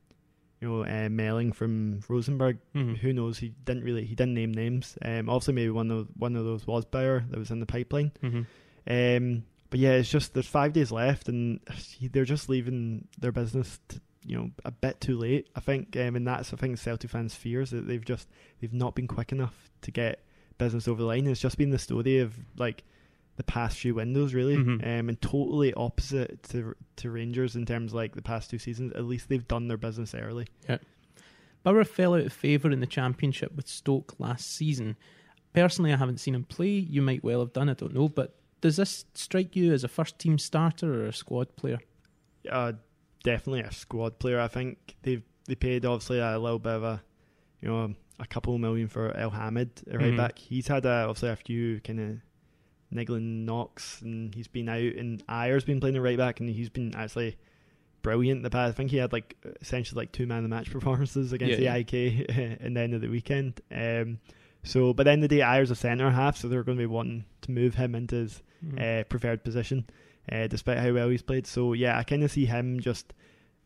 you 0.63 0.69
know 0.69 0.83
uh, 0.83 1.09
Meling 1.09 1.53
from 1.53 1.99
Rosenborg. 2.07 2.57
Mhm. 2.73 2.97
Who 2.97 3.11
knows? 3.13 3.37
He 3.37 3.49
didn't 3.65 3.83
really 3.83 4.05
he 4.05 4.15
didn't 4.15 4.33
name 4.33 4.53
names. 4.53 4.97
Um, 5.01 5.29
obviously 5.29 5.53
maybe 5.55 5.71
one 5.71 5.91
of 5.91 6.07
one 6.15 6.35
of 6.35 6.45
those 6.45 6.65
was 6.65 6.85
Bauer 6.85 7.25
that 7.29 7.37
was 7.37 7.51
in 7.51 7.59
the 7.59 7.65
pipeline. 7.65 8.11
Mhm. 8.23 8.45
Um, 8.87 9.43
but 9.69 9.79
yeah, 9.79 9.91
it's 9.93 10.09
just 10.09 10.33
there's 10.33 10.47
five 10.47 10.71
days 10.73 10.91
left, 10.91 11.27
and 11.29 11.59
they're 12.11 12.25
just 12.25 12.47
leaving 12.49 13.07
their 13.19 13.31
business, 13.31 13.79
to, 13.89 13.99
you 14.25 14.37
know, 14.37 14.51
a 14.63 14.71
bit 14.71 15.01
too 15.01 15.17
late. 15.17 15.49
I 15.55 15.59
think, 15.59 15.97
um, 15.97 16.15
and 16.15 16.27
that's 16.27 16.53
I 16.53 16.57
think 16.57 16.77
Celtic 16.77 17.09
fans' 17.09 17.35
fears 17.35 17.71
that 17.71 17.87
they've 17.87 18.05
just 18.05 18.29
they've 18.61 18.73
not 18.73 18.95
been 18.95 19.07
quick 19.07 19.31
enough 19.31 19.69
to 19.81 19.91
get 19.91 20.23
business 20.57 20.87
over 20.87 21.01
the 21.01 21.07
line. 21.07 21.27
It's 21.27 21.41
just 21.41 21.57
been 21.57 21.71
the 21.71 21.79
story 21.79 22.19
of 22.19 22.35
like 22.57 22.83
the 23.35 23.43
past 23.43 23.77
few 23.79 23.95
windows, 23.95 24.33
really, 24.33 24.55
Mhm. 24.57 24.83
um, 24.99 25.09
and 25.09 25.21
totally 25.21 25.73
opposite 25.73 26.43
to 26.43 26.75
to 26.97 27.09
Rangers 27.11 27.55
in 27.55 27.65
terms 27.65 27.91
of 27.91 27.95
like 27.95 28.15
the 28.15 28.21
past 28.21 28.49
two 28.49 28.59
seasons. 28.59 28.93
At 28.93 29.05
least 29.05 29.29
they've 29.29 29.47
done 29.47 29.67
their 29.67 29.77
business 29.77 30.13
early. 30.13 30.47
Yeah, 30.69 30.77
Bauer 31.63 31.83
fell 31.83 32.13
out 32.13 32.25
of 32.25 32.33
favour 32.33 32.69
in 32.71 32.79
the 32.79 32.85
championship 32.87 33.55
with 33.55 33.67
Stoke 33.67 34.19
last 34.19 34.51
season. 34.51 34.95
Personally, 35.53 35.93
I 35.93 35.97
haven't 35.97 36.19
seen 36.19 36.35
him 36.35 36.43
play. 36.43 36.69
You 36.71 37.01
might 37.01 37.23
well 37.23 37.39
have 37.39 37.53
done, 37.53 37.69
I 37.69 37.73
don't 37.73 37.93
know. 37.93 38.09
But 38.09 38.35
does 38.61 38.75
this 38.77 39.05
strike 39.13 39.55
you 39.55 39.71
as 39.73 39.83
a 39.83 39.87
first 39.87 40.19
team 40.19 40.37
starter 40.37 41.03
or 41.03 41.07
a 41.07 41.13
squad 41.13 41.55
player? 41.55 41.79
uh, 42.51 42.73
definitely 43.23 43.61
a 43.61 43.71
squad 43.71 44.19
player. 44.19 44.39
I 44.39 44.47
think 44.49 44.95
they've 45.03 45.23
they 45.45 45.55
paid 45.55 45.85
obviously 45.85 46.19
a 46.19 46.37
little 46.37 46.59
bit 46.59 46.73
of 46.73 46.83
a 46.83 47.01
you 47.61 47.67
know 47.69 47.93
a 48.19 48.25
couple 48.27 48.57
million 48.57 48.87
for 48.87 49.11
Elhamed 49.13 49.69
right 49.87 50.11
Mhm. 50.13 50.17
back. 50.17 50.37
He's 50.39 50.67
had 50.67 50.85
a, 50.85 51.05
obviously 51.07 51.29
a 51.29 51.35
few 51.37 51.79
kind 51.81 51.99
of 51.99 52.17
niggling 52.93 53.45
knocks, 53.45 54.01
and 54.01 54.33
he's 54.33 54.47
been 54.47 54.69
out 54.69 54.77
and 54.81 55.25
Ajer's 55.27 55.63
been 55.65 55.79
playing 55.79 55.95
the 55.95 56.01
right 56.01 56.17
back 56.17 56.39
and 56.39 56.49
he's 56.49 56.69
been 56.69 56.93
actually 56.95 57.37
brilliant 58.01 58.43
the 58.43 58.49
past. 58.49 58.73
I 58.73 58.75
think 58.75 58.91
he 58.91 58.97
had 58.97 59.13
like 59.13 59.35
essentially 59.61 60.01
like 60.01 60.11
two 60.11 60.27
man 60.27 60.37
of 60.39 60.43
the 60.43 60.49
match 60.49 60.71
performances 60.71 61.33
against 61.33 61.59
Yeah, 61.59 61.73
the 61.73 61.79
IK 61.79 61.93
in 62.61 62.73
the 62.73 62.81
end 62.81 62.93
of 62.93 63.01
the 63.01 63.07
weekend. 63.09 63.61
Um, 63.71 64.19
so, 64.63 64.93
but 64.93 65.03
then 65.03 65.19
the 65.19 65.27
day 65.27 65.39
Ajer's 65.39 65.71
a 65.71 65.75
centre 65.75 66.09
half, 66.11 66.37
so 66.37 66.47
they're 66.47 66.63
going 66.63 66.77
to 66.77 66.81
be 66.81 66.85
wanting 66.87 67.25
to 67.41 67.51
move 67.51 67.75
him 67.75 67.95
into 67.95 68.15
his 68.15 68.41
Mhm. 68.65 69.01
uh, 69.01 69.03
preferred 69.03 69.43
position, 69.43 69.85
uh, 70.31 70.47
despite 70.47 70.77
how 70.77 70.93
well 70.93 71.09
he's 71.09 71.21
played. 71.21 71.45
So 71.45 71.73
yeah, 71.73 71.97
I 71.97 72.03
kind 72.03 72.23
of 72.23 72.31
see 72.31 72.45
him 72.45 72.79
just. 72.79 73.13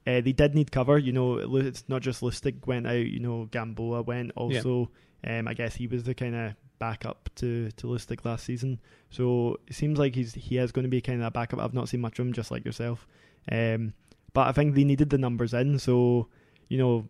Uh, 0.07 0.22
they 0.22 0.31
did 0.31 0.55
need 0.55 0.72
cover, 0.72 0.98
you 0.98 1.12
know. 1.12 1.38
It's 1.57 1.84
not 1.88 2.01
just 2.01 2.22
Lustig 2.22 2.65
went 2.65 2.88
out, 2.88 3.05
you 3.05 3.19
know. 3.19 3.46
Gamboa 3.51 4.01
went 4.03 4.31
also. 4.36 4.89
Um, 5.24 5.48
I 5.48 5.53
guess 5.53 5.75
he 5.75 5.86
was 5.86 6.03
the 6.05 6.13
kind 6.15 6.34
of 6.34 6.53
backup 6.79 7.29
to 7.36 7.72
to 7.72 7.88
Lustig 7.88 8.24
last 8.25 8.46
season. 8.46 8.79
So 9.10 9.57
it 9.67 9.74
seems 9.74 10.00
like 10.00 10.15
he's 10.15 10.34
he 10.34 10.57
is 10.57 10.72
going 10.72 10.84
to 10.84 10.89
be 10.89 11.01
kind 11.01 11.22
of 11.22 11.27
a 11.27 11.31
backup. 11.31 11.60
I've 11.60 11.74
not 11.74 11.89
seen 11.89 12.01
much 12.01 12.19
of 12.19 12.25
him, 12.25 12.34
just 12.34 12.51
like 12.51 12.65
yourself. 12.65 13.07
Um, 13.51 13.93
but 14.34 14.48
I 14.48 14.51
think 14.51 14.75
they 14.75 14.84
needed 14.84 15.10
the 15.10 15.17
numbers 15.17 15.53
in, 15.53 15.79
so 15.79 16.27
you 16.67 16.77
know, 16.77 17.07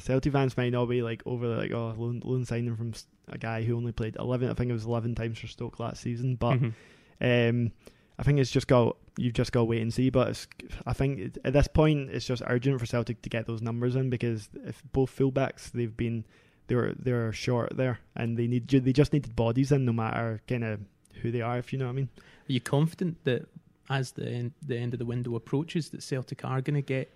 Celtic 0.00 0.32
fans 0.32 0.56
might 0.56 0.70
not 0.70 0.86
be 0.86 1.02
like 1.02 1.22
over 1.26 1.46
like 1.56 1.72
oh 1.72 1.94
loan, 1.96 2.22
loan 2.24 2.44
signing 2.44 2.76
from 2.76 2.92
a 3.28 3.38
guy 3.38 3.62
who 3.62 3.76
only 3.76 3.92
played 3.92 4.16
eleven. 4.18 4.50
I 4.50 4.54
think 4.54 4.70
it 4.70 4.74
was 4.74 4.84
eleven 4.84 5.14
times 5.14 5.38
for 5.38 5.46
Stoke 5.46 5.78
last 5.80 6.02
season, 6.02 6.36
but. 6.36 6.58
Mhm. 6.58 6.72
Um, 7.20 7.72
I 8.18 8.22
think 8.22 8.38
it's 8.38 8.50
just 8.50 8.68
got 8.68 8.96
you've 9.16 9.34
just 9.34 9.52
got 9.52 9.60
to 9.60 9.64
wait 9.64 9.82
and 9.82 9.92
see. 9.92 10.10
But 10.10 10.28
it's, 10.28 10.46
I 10.86 10.92
think 10.92 11.36
at 11.44 11.52
this 11.52 11.68
point 11.68 12.10
it's 12.10 12.26
just 12.26 12.42
urgent 12.46 12.78
for 12.78 12.86
Celtic 12.86 13.22
to 13.22 13.28
get 13.28 13.46
those 13.46 13.62
numbers 13.62 13.96
in 13.96 14.10
because 14.10 14.48
if 14.64 14.82
both 14.92 15.16
fullbacks 15.16 15.72
they've 15.72 15.96
been 15.96 16.24
they're 16.66 16.94
they're 16.98 17.32
short 17.32 17.76
there 17.76 18.00
and 18.16 18.36
they 18.36 18.46
need 18.46 18.68
they 18.68 18.92
just 18.92 19.12
needed 19.12 19.36
bodies 19.36 19.70
in 19.70 19.84
no 19.84 19.92
matter 19.92 20.40
kind 20.48 20.64
of 20.64 20.80
who 21.20 21.30
they 21.30 21.40
are 21.40 21.58
if 21.58 21.72
you 21.72 21.78
know 21.78 21.86
what 21.86 21.92
I 21.92 21.94
mean. 21.94 22.08
Are 22.18 22.52
you 22.52 22.60
confident 22.60 23.24
that 23.24 23.48
as 23.90 24.12
the 24.12 24.28
end, 24.28 24.52
the 24.66 24.76
end 24.76 24.94
of 24.94 24.98
the 24.98 25.04
window 25.04 25.34
approaches, 25.36 25.90
that 25.90 26.02
Celtic 26.02 26.44
are 26.44 26.60
going 26.60 26.74
to 26.74 26.82
get 26.82 27.10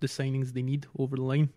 the 0.00 0.06
signings 0.06 0.52
they 0.52 0.62
need 0.62 0.86
over 0.98 1.16
the 1.16 1.22
line? 1.22 1.50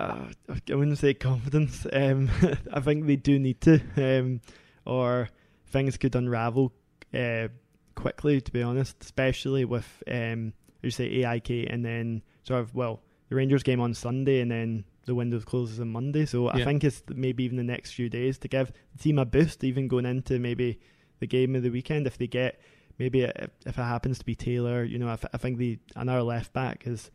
Uh, 0.00 0.26
I 0.48 0.74
wouldn't 0.74 0.98
say 0.98 1.14
confidence. 1.14 1.86
Um, 1.92 2.30
I 2.72 2.80
think 2.80 3.06
they 3.06 3.16
do 3.16 3.38
need 3.38 3.60
to, 3.62 3.80
um, 3.96 4.40
or 4.84 5.28
things 5.68 5.96
could 5.96 6.14
unravel 6.16 6.72
uh, 7.12 7.48
quickly. 7.94 8.40
To 8.40 8.52
be 8.52 8.62
honest, 8.62 8.96
especially 9.02 9.64
with 9.64 10.02
um, 10.10 10.52
you 10.82 10.90
say 10.90 11.24
AIK, 11.24 11.68
and 11.70 11.84
then 11.84 12.22
sort 12.42 12.60
of 12.60 12.74
well, 12.74 13.00
the 13.28 13.36
Rangers 13.36 13.62
game 13.62 13.80
on 13.80 13.94
Sunday, 13.94 14.40
and 14.40 14.50
then 14.50 14.84
the 15.06 15.14
window 15.14 15.38
closes 15.40 15.80
on 15.80 15.88
Monday. 15.88 16.24
So 16.26 16.48
I 16.48 16.58
think 16.64 16.84
it's 16.84 17.02
maybe 17.08 17.44
even 17.44 17.56
the 17.56 17.62
next 17.64 17.92
few 17.92 18.08
days 18.08 18.38
to 18.38 18.48
give 18.48 18.72
the 18.92 19.02
team 19.02 19.18
a 19.18 19.24
boost, 19.24 19.62
even 19.64 19.88
going 19.88 20.06
into 20.06 20.38
maybe 20.38 20.80
the 21.20 21.26
game 21.26 21.54
of 21.56 21.62
the 21.62 21.70
weekend 21.70 22.06
if 22.06 22.16
they 22.18 22.26
get. 22.26 22.60
Maybe 22.98 23.22
if 23.22 23.50
if 23.66 23.78
it 23.78 23.82
happens 23.82 24.18
to 24.20 24.24
be 24.24 24.34
Taylor, 24.34 24.84
you 24.84 24.98
know, 24.98 25.08
I, 25.08 25.18
I 25.32 25.36
think 25.36 25.58
the 25.58 25.78
another 25.96 26.22
left 26.22 26.52
back 26.52 26.86
is 26.86 27.10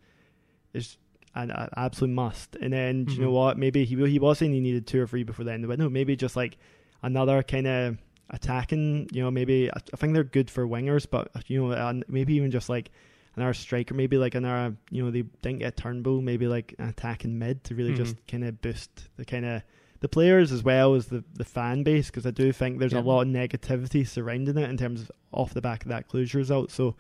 is 0.74 0.98
an, 1.36 1.52
an 1.52 1.70
absolute 1.78 2.14
must. 2.14 2.56
And 2.58 2.74
then 2.74 3.06
do 3.06 3.14
you 3.14 3.22
know 3.22 3.30
Mhm. 3.30 3.34
what? 3.34 3.58
Maybe 3.58 3.86
he 3.86 3.96
he 4.08 4.20
was 4.20 4.38
saying 4.40 4.52
he 4.54 4.60
needed 4.60 4.86
two 4.88 5.02
or 5.02 5.08
three 5.08 5.24
before 5.24 5.46
the 5.46 5.52
end 5.54 5.64
of 5.64 5.68
the 5.68 5.74
window. 5.74 5.90
Maybe 5.90 6.16
just 6.16 6.36
like 6.36 6.58
another 7.02 7.42
kind 7.44 7.66
of 7.68 7.98
attacking. 8.30 9.10
You 9.12 9.24
know, 9.24 9.32
maybe 9.32 9.70
I, 9.72 9.78
I 9.94 9.98
think 9.98 10.14
they're 10.14 10.24
good 10.24 10.50
for 10.50 10.68
wingers, 10.68 11.08
but 11.10 11.32
you 11.48 11.66
know, 11.66 12.02
maybe 12.08 12.34
even 12.36 12.52
just 12.52 12.70
like 12.70 12.92
another 13.36 13.54
striker. 13.54 13.94
Maybe 13.94 14.18
like 14.18 14.36
another. 14.36 14.76
You 14.92 15.04
know, 15.06 15.12
they 15.12 15.24
didn't 15.42 15.60
get 15.60 15.78
Turnbull. 15.78 16.22
Maybe 16.22 16.48
like 16.48 16.76
an 16.80 16.90
attacking 16.90 17.38
mid 17.40 17.64
to 17.66 17.76
really 17.76 17.94
Mhm. 17.94 17.98
just 17.98 18.16
kind 18.28 18.44
of 18.44 18.62
boost 18.62 19.10
the 19.18 19.26
kind 19.26 19.46
of 19.46 19.62
the 20.02 20.10
players 20.10 20.52
as 20.52 20.64
well 20.64 20.96
as 20.96 21.08
the 21.08 21.24
the 21.34 21.44
fan 21.46 21.84
base 21.84 22.08
because 22.08 22.26
I 22.26 22.32
do 22.32 22.52
think 22.52 22.80
there's 22.80 22.94
Yeah. 22.94 23.00
a 23.00 23.02
lot 23.02 23.22
of 23.22 23.28
negativity 23.28 24.08
surrounding 24.08 24.58
it 24.58 24.70
in 24.70 24.78
terms 24.78 25.02
of 25.02 25.12
off 25.32 25.54
the 25.54 25.62
back 25.62 25.84
of 25.84 25.90
that 25.90 26.08
Cluj 26.10 26.34
result. 26.34 26.72
So. 26.72 26.96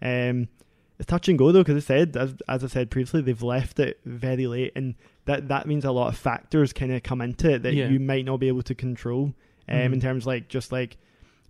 Um, 0.00 0.48
it's 0.98 1.06
touch 1.06 1.28
and 1.28 1.38
go 1.38 1.52
though, 1.52 1.60
because 1.60 1.76
I 1.76 1.86
said, 1.86 2.16
as, 2.16 2.34
as 2.48 2.64
I 2.64 2.66
said 2.66 2.90
previously, 2.90 3.20
they've 3.20 3.40
left 3.42 3.78
it 3.78 4.00
very 4.04 4.48
late, 4.48 4.72
and 4.74 4.96
that 5.26 5.46
that 5.48 5.66
means 5.68 5.84
a 5.84 5.92
lot 5.92 6.08
of 6.08 6.16
factors 6.16 6.72
kind 6.72 6.92
of 6.92 7.02
come 7.04 7.20
into 7.20 7.50
it 7.52 7.62
that 7.62 7.74
Yeah. 7.74 7.88
you 7.88 8.00
might 8.00 8.24
not 8.24 8.38
be 8.38 8.48
able 8.48 8.62
to 8.62 8.74
control. 8.74 9.32
Um, 9.68 9.76
Mhm. 9.78 9.92
in 9.94 10.00
terms 10.00 10.26
like 10.26 10.48
just 10.48 10.72
like 10.72 10.96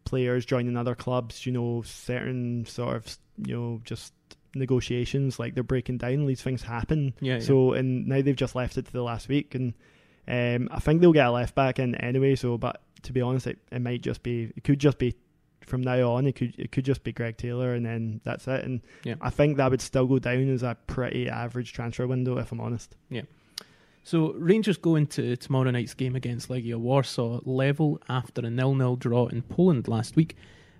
players 0.04 0.44
joining 0.44 0.76
other 0.76 0.94
clubs, 0.94 1.46
you 1.46 1.52
know, 1.52 1.80
certain 1.82 2.66
sort 2.66 2.96
of 2.96 3.18
you 3.46 3.54
know 3.54 3.80
just 3.84 4.12
negotiations 4.58 5.38
like 5.38 5.54
they're 5.54 5.62
breaking 5.62 5.98
down. 5.98 6.26
These 6.26 6.42
things 6.42 6.62
happen. 6.62 7.14
Yeah. 7.20 7.34
yeah. 7.34 7.40
So 7.40 7.72
and 7.72 8.06
now 8.06 8.20
they've 8.22 8.36
just 8.36 8.54
left 8.54 8.76
it 8.78 8.86
to 8.86 8.92
the 8.92 9.02
last 9.02 9.28
week, 9.28 9.54
and 9.54 9.74
um, 10.26 10.68
I 10.70 10.80
think 10.80 11.00
they'll 11.00 11.12
get 11.12 11.26
a 11.26 11.30
left 11.32 11.54
back 11.54 11.78
in 11.78 11.94
anyway. 11.96 12.34
So, 12.36 12.58
but 12.58 12.82
to 13.02 13.12
be 13.12 13.20
honest, 13.20 13.46
it, 13.46 13.58
it 13.72 13.80
might 13.80 14.02
just 14.02 14.22
be 14.22 14.52
it 14.56 14.64
could 14.64 14.78
just 14.78 14.98
be 14.98 15.14
from 15.64 15.82
now 15.82 16.12
on. 16.12 16.26
It 16.26 16.32
could 16.32 16.54
it 16.58 16.72
could 16.72 16.84
just 16.84 17.04
be 17.04 17.12
Greg 17.12 17.36
Taylor, 17.36 17.74
and 17.74 17.84
then 17.86 18.20
that's 18.24 18.46
it. 18.48 18.64
And 18.64 18.80
Yeah. 19.04 19.14
I 19.20 19.30
think 19.30 19.56
that 19.56 19.70
would 19.70 19.80
still 19.80 20.06
go 20.06 20.18
down 20.18 20.48
as 20.50 20.62
a 20.62 20.76
pretty 20.86 21.28
average 21.28 21.72
transfer 21.72 22.06
window, 22.06 22.38
if 22.38 22.52
I'm 22.52 22.60
honest. 22.60 22.96
Yeah. 23.10 23.22
So 24.04 24.32
Rangers 24.34 24.78
go 24.78 24.96
into 24.96 25.36
tomorrow 25.36 25.70
night's 25.70 25.92
game 25.92 26.16
against 26.16 26.48
Legia 26.48 26.76
Warsaw 26.76 27.40
level 27.44 28.00
after 28.08 28.40
a 28.40 28.48
nil-nil 28.48 28.96
draw 28.96 29.26
in 29.26 29.42
Poland 29.42 29.86
last 29.86 30.16
week. 30.16 30.34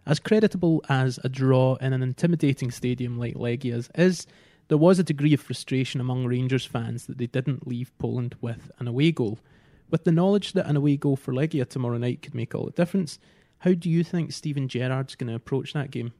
As 0.08 0.18
creditable 0.18 0.82
as 0.88 1.20
a 1.22 1.28
draw 1.28 1.74
in 1.76 1.92
an 1.92 2.02
intimidating 2.02 2.70
stadium 2.70 3.18
like 3.18 3.34
Legia's 3.34 3.90
is, 3.94 4.26
there 4.68 4.78
was 4.78 4.98
a 4.98 5.04
degree 5.04 5.34
of 5.34 5.40
frustration 5.40 6.00
among 6.00 6.24
Rangers 6.24 6.64
fans 6.64 7.04
that 7.06 7.18
they 7.18 7.26
didn't 7.26 7.68
leave 7.68 7.96
Poland 7.98 8.34
with 8.40 8.70
an 8.78 8.88
away 8.88 9.12
goal. 9.12 9.38
With 9.90 10.04
the 10.04 10.12
knowledge 10.12 10.54
that 10.54 10.66
an 10.66 10.76
away 10.76 10.96
goal 10.96 11.16
for 11.16 11.34
Legia 11.34 11.68
tomorrow 11.68 11.98
night 11.98 12.22
could 12.22 12.34
make 12.34 12.54
all 12.54 12.64
the 12.64 12.72
difference, 12.72 13.18
how 13.58 13.74
do 13.74 13.90
you 13.90 14.02
think 14.02 14.32
Steven 14.32 14.66
Gerrard's 14.66 15.14
going 15.14 15.28
to 15.28 15.34
approach 15.34 15.74
that 15.74 15.90
game? 15.90 16.14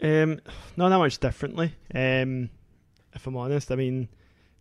Um, 0.00 0.40
not 0.76 0.90
that 0.90 0.98
much 0.98 1.18
differently. 1.18 1.74
Um, 1.92 2.48
if 3.12 3.26
I'm 3.26 3.36
honest, 3.36 3.72
I 3.72 3.76
mean, 3.76 4.08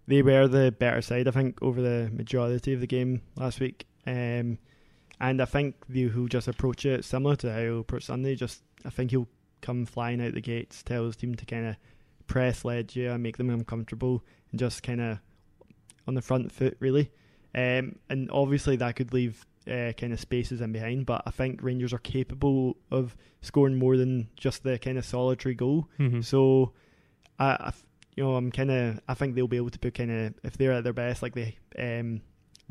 they 0.08 0.24
were 0.24 0.48
the 0.48 0.72
better 0.72 1.03
side, 1.03 1.27
I 1.27 1.31
think, 1.31 1.62
over 1.62 1.79
the 1.79 2.10
majority 2.12 2.74
of 2.74 2.79
the 2.79 2.88
game 2.88 3.22
last 3.36 3.60
week. 3.60 3.86
Um, 4.08 4.58
and 5.21 5.41
I 5.41 5.45
think 5.45 5.75
he'll 5.93 6.27
just 6.27 6.47
approach 6.47 6.85
it 6.85 7.05
similar 7.05 7.35
to 7.37 7.53
how 7.53 7.61
he'll 7.61 7.79
approach 7.81 8.05
Sunday. 8.05 8.35
Just 8.35 8.63
I 8.83 8.89
think 8.89 9.11
he'll 9.11 9.29
come 9.61 9.85
flying 9.85 10.19
out 10.19 10.33
the 10.33 10.41
gates, 10.41 10.81
tell 10.81 11.05
his 11.05 11.15
team 11.15 11.35
to 11.35 11.45
kind 11.45 11.67
of 11.67 11.75
press 12.25 12.63
Legia, 12.63 13.19
make 13.19 13.37
them 13.37 13.51
uncomfortable, 13.51 14.23
and 14.49 14.59
just 14.59 14.81
kind 14.81 14.99
of 14.99 15.19
on 16.07 16.15
the 16.15 16.21
front 16.21 16.51
foot, 16.51 16.75
really. 16.79 17.11
Um, 17.53 17.99
and 18.09 18.31
obviously 18.31 18.75
that 18.77 18.95
could 18.95 19.13
leave 19.13 19.45
uh, 19.69 19.91
kind 19.95 20.11
of 20.11 20.19
spaces 20.19 20.59
in 20.59 20.71
behind, 20.71 21.05
but 21.05 21.21
I 21.27 21.31
think 21.31 21.61
Rangers 21.61 21.93
are 21.93 21.99
capable 21.99 22.77
of 22.89 23.15
scoring 23.41 23.77
more 23.77 23.97
than 23.97 24.27
just 24.35 24.63
the 24.63 24.79
kind 24.79 24.97
of 24.97 25.05
solitary 25.05 25.53
goal. 25.53 25.87
Mm-hmm. 25.99 26.21
So, 26.21 26.73
I, 27.37 27.71
you 28.15 28.23
know, 28.23 28.35
I'm 28.35 28.51
kind 28.51 28.71
of, 28.71 28.99
I 29.07 29.13
think 29.13 29.35
they'll 29.35 29.47
be 29.47 29.57
able 29.57 29.69
to 29.69 29.79
put 29.79 29.93
kind 29.93 30.11
of, 30.11 30.33
if 30.43 30.57
they're 30.57 30.73
at 30.73 30.83
their 30.83 30.93
best, 30.93 31.21
like 31.21 31.35
they, 31.35 31.57
um, 31.77 32.21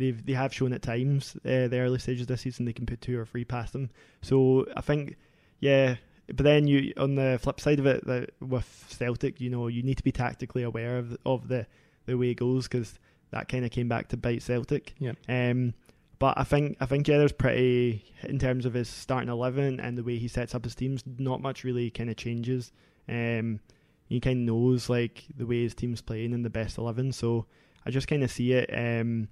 they've 0.01 0.27
they 0.27 0.33
have 0.33 0.53
shown 0.53 0.73
at 0.73 0.83
times, 0.83 1.37
uh, 1.45 1.69
the 1.69 1.79
early 1.79 1.99
stages 1.99 2.27
this 2.27 2.41
season, 2.41 2.65
they 2.65 2.73
can 2.73 2.87
put 2.87 3.01
two 3.01 3.19
or 3.19 3.27
three 3.27 3.45
past 3.45 3.73
them. 3.73 3.91
So 4.23 4.67
I 4.77 4.81
think, 4.81 5.17
yeah. 5.61 5.97
But 6.27 6.45
then 6.45 6.67
you, 6.67 6.93
on 6.97 7.17
the 7.17 7.39
flip 7.43 7.61
side 7.61 7.81
of 7.81 7.87
it, 7.87 8.07
that 8.07 8.31
with 8.41 8.87
Celtic, 8.89 9.41
you 9.41 9.51
know, 9.51 9.67
you 9.67 9.83
need 9.83 9.97
to 9.97 10.05
be 10.05 10.13
tactically 10.13 10.63
aware 10.63 10.99
of 10.99 11.11
the, 11.11 11.19
of 11.27 11.49
the 11.49 11.67
the 12.07 12.17
way 12.17 12.31
it 12.31 12.37
goes 12.37 12.67
because 12.67 12.99
that 13.31 13.49
kind 13.49 13.65
of 13.65 13.71
came 13.71 13.89
back 13.89 14.09
to 14.09 14.17
bite 14.17 14.43
Celtic. 14.43 14.95
Yeah. 14.99 15.13
Um, 15.29 15.75
but 16.19 16.39
I 16.39 16.45
think 16.45 16.77
I 16.81 16.87
think 16.87 17.07
Gerrard's 17.07 17.33
pretty 17.33 18.05
in 18.23 18.39
terms 18.39 18.67
of 18.67 18.75
his 18.75 18.89
starting 18.89 19.29
eleven 19.29 19.81
and 19.81 19.97
the 19.97 20.05
way 20.05 20.19
he 20.19 20.29
sets 20.29 20.55
up 20.55 20.65
his 20.65 20.75
teams. 20.75 21.03
Not 21.19 21.41
much 21.41 21.65
really 21.65 21.91
kind 21.91 22.11
of 22.11 22.17
changes. 22.17 22.73
Um, 23.09 23.61
he 24.07 24.21
kind 24.21 24.41
of 24.41 24.55
knows 24.55 24.89
like 24.89 25.25
the 25.37 25.47
way 25.47 25.63
his 25.63 25.75
team's 25.75 26.03
playing 26.03 26.35
and 26.35 26.45
the 26.45 26.51
best 26.51 26.79
eleven. 26.79 27.13
So 27.13 27.47
I 27.87 27.91
just 27.91 28.07
kind 28.07 28.23
of 28.23 28.31
see 28.31 28.53
it. 28.53 28.71
Um, 28.73 29.29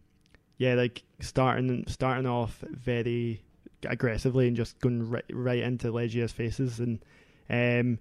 yeah, 0.58 0.74
like 0.74 1.02
starting 1.20 1.84
starting 1.88 2.26
off 2.26 2.62
very 2.70 3.42
aggressively 3.84 4.48
and 4.48 4.56
just 4.56 4.78
going 4.80 5.08
right, 5.08 5.24
right 5.32 5.62
into 5.62 5.90
Legia's 5.90 6.32
faces 6.32 6.80
and 6.80 6.98
um. 7.50 7.98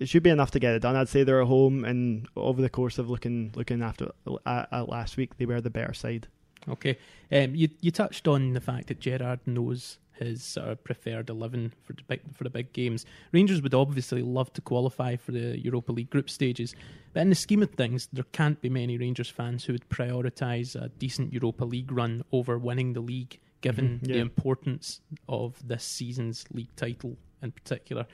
It 0.00 0.08
should 0.08 0.24
be 0.24 0.30
enough 0.30 0.50
to 0.50 0.58
get 0.58 0.74
it 0.74 0.82
done. 0.82 0.96
I'd 0.96 1.08
say 1.08 1.22
they're 1.22 1.42
at 1.42 1.46
home, 1.46 1.84
and 1.84 2.26
over 2.34 2.60
the 2.60 2.68
course 2.68 2.98
of 2.98 3.08
looking 3.08 3.52
looking 3.54 3.82
after 3.82 4.10
last 4.44 5.16
week, 5.16 5.36
they 5.38 5.46
were 5.46 5.60
the 5.60 5.70
better 5.70 5.94
side. 5.94 6.26
Okay. 6.68 6.98
Um, 7.30 7.54
you 7.54 7.68
you 7.80 7.92
touched 7.92 8.26
on 8.26 8.52
the 8.52 8.60
fact 8.60 8.88
that 8.88 8.98
Gerrard 8.98 9.38
knows 9.46 9.98
his 10.20 10.42
sort 10.44 10.68
of 10.68 10.84
preferred 10.84 11.28
eleven 11.28 11.72
for 11.82 11.94
the 11.94 12.02
big 12.06 12.20
for 12.32 12.44
the 12.44 12.50
big 12.50 12.72
games. 12.72 13.04
Rangers 13.32 13.60
would 13.62 13.74
obviously 13.74 14.22
love 14.22 14.52
to 14.52 14.60
qualify 14.60 15.16
for 15.16 15.32
the 15.32 15.58
Europa 15.58 15.92
League 15.92 16.10
group 16.10 16.30
stages, 16.30 16.74
but 17.12 17.20
in 17.20 17.30
the 17.30 17.34
scheme 17.34 17.62
of 17.62 17.70
things, 17.70 18.08
there 18.12 18.24
can't 18.32 18.60
be 18.60 18.68
many 18.68 18.96
Rangers 18.96 19.28
fans 19.28 19.64
who 19.64 19.72
would 19.72 19.88
prioritise 19.88 20.76
a 20.76 20.88
decent 20.90 21.32
Europa 21.32 21.64
League 21.64 21.90
run 21.90 22.22
over 22.30 22.58
winning 22.58 22.92
the 22.92 23.00
league, 23.00 23.40
given 23.60 23.98
Mhm, 23.98 24.12
the 24.12 24.18
importance 24.18 25.00
of 25.28 25.66
this 25.66 25.82
season's 25.84 26.44
league 26.52 26.74
title 26.76 27.16
in 27.42 27.50
particular. 27.52 28.06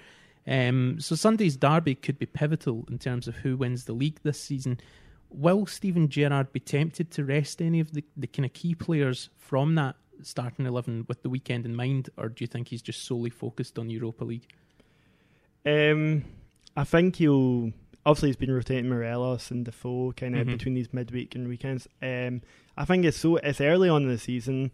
Um, 0.46 1.00
so 1.00 1.16
Sunday's 1.16 1.56
derby 1.56 1.96
could 1.96 2.18
be 2.20 2.26
pivotal 2.26 2.86
in 2.88 2.98
terms 2.98 3.26
of 3.26 3.34
who 3.36 3.56
wins 3.56 3.84
the 3.84 3.92
league 3.92 4.20
this 4.22 4.40
season. 4.40 4.78
Will 5.28 5.66
Steven 5.66 6.08
Gerrard 6.08 6.52
be 6.52 6.60
tempted 6.60 7.10
to 7.10 7.24
rest 7.24 7.60
any 7.60 7.80
of 7.80 7.92
the, 7.92 8.04
the 8.16 8.28
kind 8.28 8.46
of 8.46 8.52
key 8.52 8.76
players 8.76 9.28
from 9.36 9.74
that 9.74 9.96
starting 10.26 10.66
11 10.66 11.06
with 11.08 11.22
the 11.22 11.28
weekend 11.30 11.64
in 11.66 11.74
mind, 11.74 12.10
or 12.16 12.28
do 12.28 12.42
you 12.42 12.46
think 12.48 12.68
he's 12.68 12.82
just 12.82 13.04
solely 13.04 13.30
focused 13.30 13.78
on 13.78 13.88
Europa 13.90 14.24
League? 14.24 14.46
Um, 15.64 16.24
I 16.76 16.84
think 16.84 17.16
he'll 17.16 17.72
obviously 18.04 18.28
he's 18.28 18.36
been 18.36 18.52
rotating 18.52 18.88
Morelos 18.88 19.50
and 19.50 19.64
Defoe 19.64 20.12
kind 20.12 20.36
of 20.36 20.46
Mhm. 20.46 20.52
between 20.52 20.74
these 20.74 20.92
midweek 20.92 21.34
and 21.34 21.48
weekends. 21.48 21.88
Um, 22.00 22.42
I 22.76 22.84
think 22.84 23.04
it's 23.04 23.16
so 23.18 23.36
it's 23.36 23.60
early 23.60 23.88
on 23.88 24.02
in 24.04 24.08
the 24.08 24.18
season. 24.18 24.70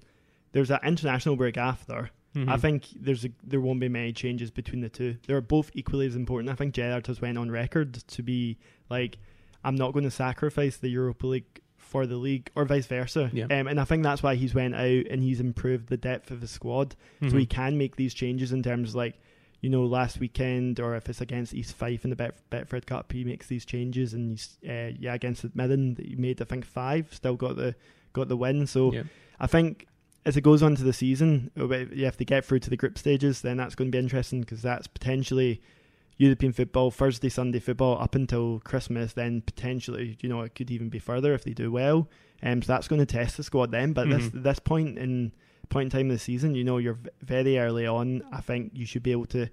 There's 0.52 0.70
an 0.70 0.80
international 0.84 1.36
break 1.36 1.56
after. 1.56 2.10
Mm-hmm. 2.34 2.48
I 2.48 2.56
think 2.58 2.88
there's 2.94 3.24
a, 3.24 3.30
there 3.42 3.60
won't 3.60 3.80
be 3.80 3.88
many 3.88 4.12
changes 4.12 4.50
between 4.50 4.80
the 4.82 4.88
two. 4.88 5.16
They're 5.26 5.40
both 5.40 5.70
equally 5.74 6.06
as 6.06 6.16
important. 6.16 6.50
I 6.50 6.54
think 6.54 6.74
Gerrard 6.74 7.06
has 7.06 7.20
went 7.20 7.38
on 7.38 7.50
record 7.50 7.94
to 7.94 8.22
be 8.22 8.58
like, 8.90 9.18
I'm 9.64 9.76
not 9.76 9.92
going 9.92 10.04
to 10.04 10.10
sacrifice 10.10 10.76
the 10.78 10.88
Europa 10.88 11.26
League 11.26 11.60
for 11.92 12.06
the 12.06 12.16
league, 12.16 12.50
or 12.56 12.64
vice 12.64 12.86
versa. 12.86 13.30
Yeah. 13.34 13.44
Um, 13.44 13.66
and 13.68 13.78
I 13.78 13.84
think 13.84 14.02
that's 14.02 14.22
why 14.22 14.34
he's 14.34 14.54
went 14.54 14.74
out 14.74 15.06
and 15.10 15.22
he's 15.22 15.40
improved 15.40 15.90
the 15.90 15.98
depth 15.98 16.30
of 16.30 16.40
his 16.40 16.50
squad 16.50 16.96
so 17.28 17.36
he 17.36 17.44
can 17.44 17.76
make 17.76 17.96
these 17.96 18.14
changes 18.14 18.50
in 18.50 18.62
terms 18.62 18.90
of 18.90 18.94
like 18.94 19.20
you 19.60 19.68
know 19.68 19.84
last 19.84 20.18
weekend 20.18 20.80
or 20.80 20.96
if 20.96 21.10
it's 21.10 21.20
against 21.20 21.52
East 21.52 21.76
Fife 21.76 22.02
in 22.04 22.10
the 22.10 22.16
Bet- 22.16 22.50
Betfred 22.50 22.86
Cup 22.86 23.12
he 23.12 23.24
makes 23.24 23.46
these 23.46 23.66
changes 23.66 24.14
and 24.14 24.30
he's 24.30 24.56
uh, 24.66 24.96
yeah 24.98 25.12
against 25.12 25.42
the 25.42 25.52
Midden 25.54 25.96
he 26.02 26.16
made 26.16 26.40
I 26.40 26.46
think 26.46 26.64
five 26.64 27.08
still 27.12 27.36
got 27.36 27.56
the 27.56 27.74
got 28.14 28.28
the 28.28 28.36
win 28.38 28.66
so 28.66 28.92
yeah. 28.92 29.02
I 29.38 29.46
think 29.46 29.86
as 30.24 30.38
it 30.38 30.40
goes 30.40 30.62
on 30.62 30.74
to 30.76 30.82
the 30.82 30.94
season 30.94 31.50
yeah, 31.56 32.08
if 32.08 32.16
they 32.16 32.24
get 32.24 32.44
through 32.44 32.60
to 32.60 32.70
the 32.70 32.76
group 32.76 32.96
stages 32.98 33.42
then 33.42 33.58
that's 33.58 33.74
going 33.74 33.90
to 33.90 33.96
be 33.96 34.02
interesting 34.02 34.40
because 34.40 34.62
that's 34.62 34.86
potentially 34.86 35.60
European 36.18 36.52
football 36.52 36.90
Thursday 36.90 37.28
Sunday 37.28 37.58
football 37.58 38.00
up 38.00 38.14
until 38.14 38.60
Christmas 38.60 39.12
then 39.14 39.40
potentially 39.42 40.16
you 40.20 40.28
know 40.28 40.42
it 40.42 40.54
could 40.54 40.70
even 40.70 40.88
be 40.88 40.98
further 40.98 41.32
if 41.34 41.44
they 41.44 41.52
do 41.52 41.70
well 41.72 42.08
um, 42.42 42.60
so 42.62 42.72
that's 42.72 42.88
going 42.88 43.00
to 43.00 43.06
test 43.06 43.36
the 43.36 43.42
squad 43.42 43.70
then 43.72 43.92
but 43.92 44.08
this 44.08 44.24
Mhm. 44.28 44.42
this 44.42 44.58
point 44.58 44.98
in 44.98 45.32
point 45.68 45.86
in 45.86 45.98
time 45.98 46.10
of 46.10 46.16
the 46.16 46.18
season, 46.18 46.54
you 46.54 46.64
know, 46.64 46.76
you're 46.76 46.92
v- 46.94 47.08
very 47.22 47.58
early 47.58 47.86
on. 47.86 48.20
I 48.30 48.42
think 48.42 48.72
you 48.74 48.84
should 48.84 49.02
be 49.02 49.10
able 49.12 49.24
to 49.26 49.44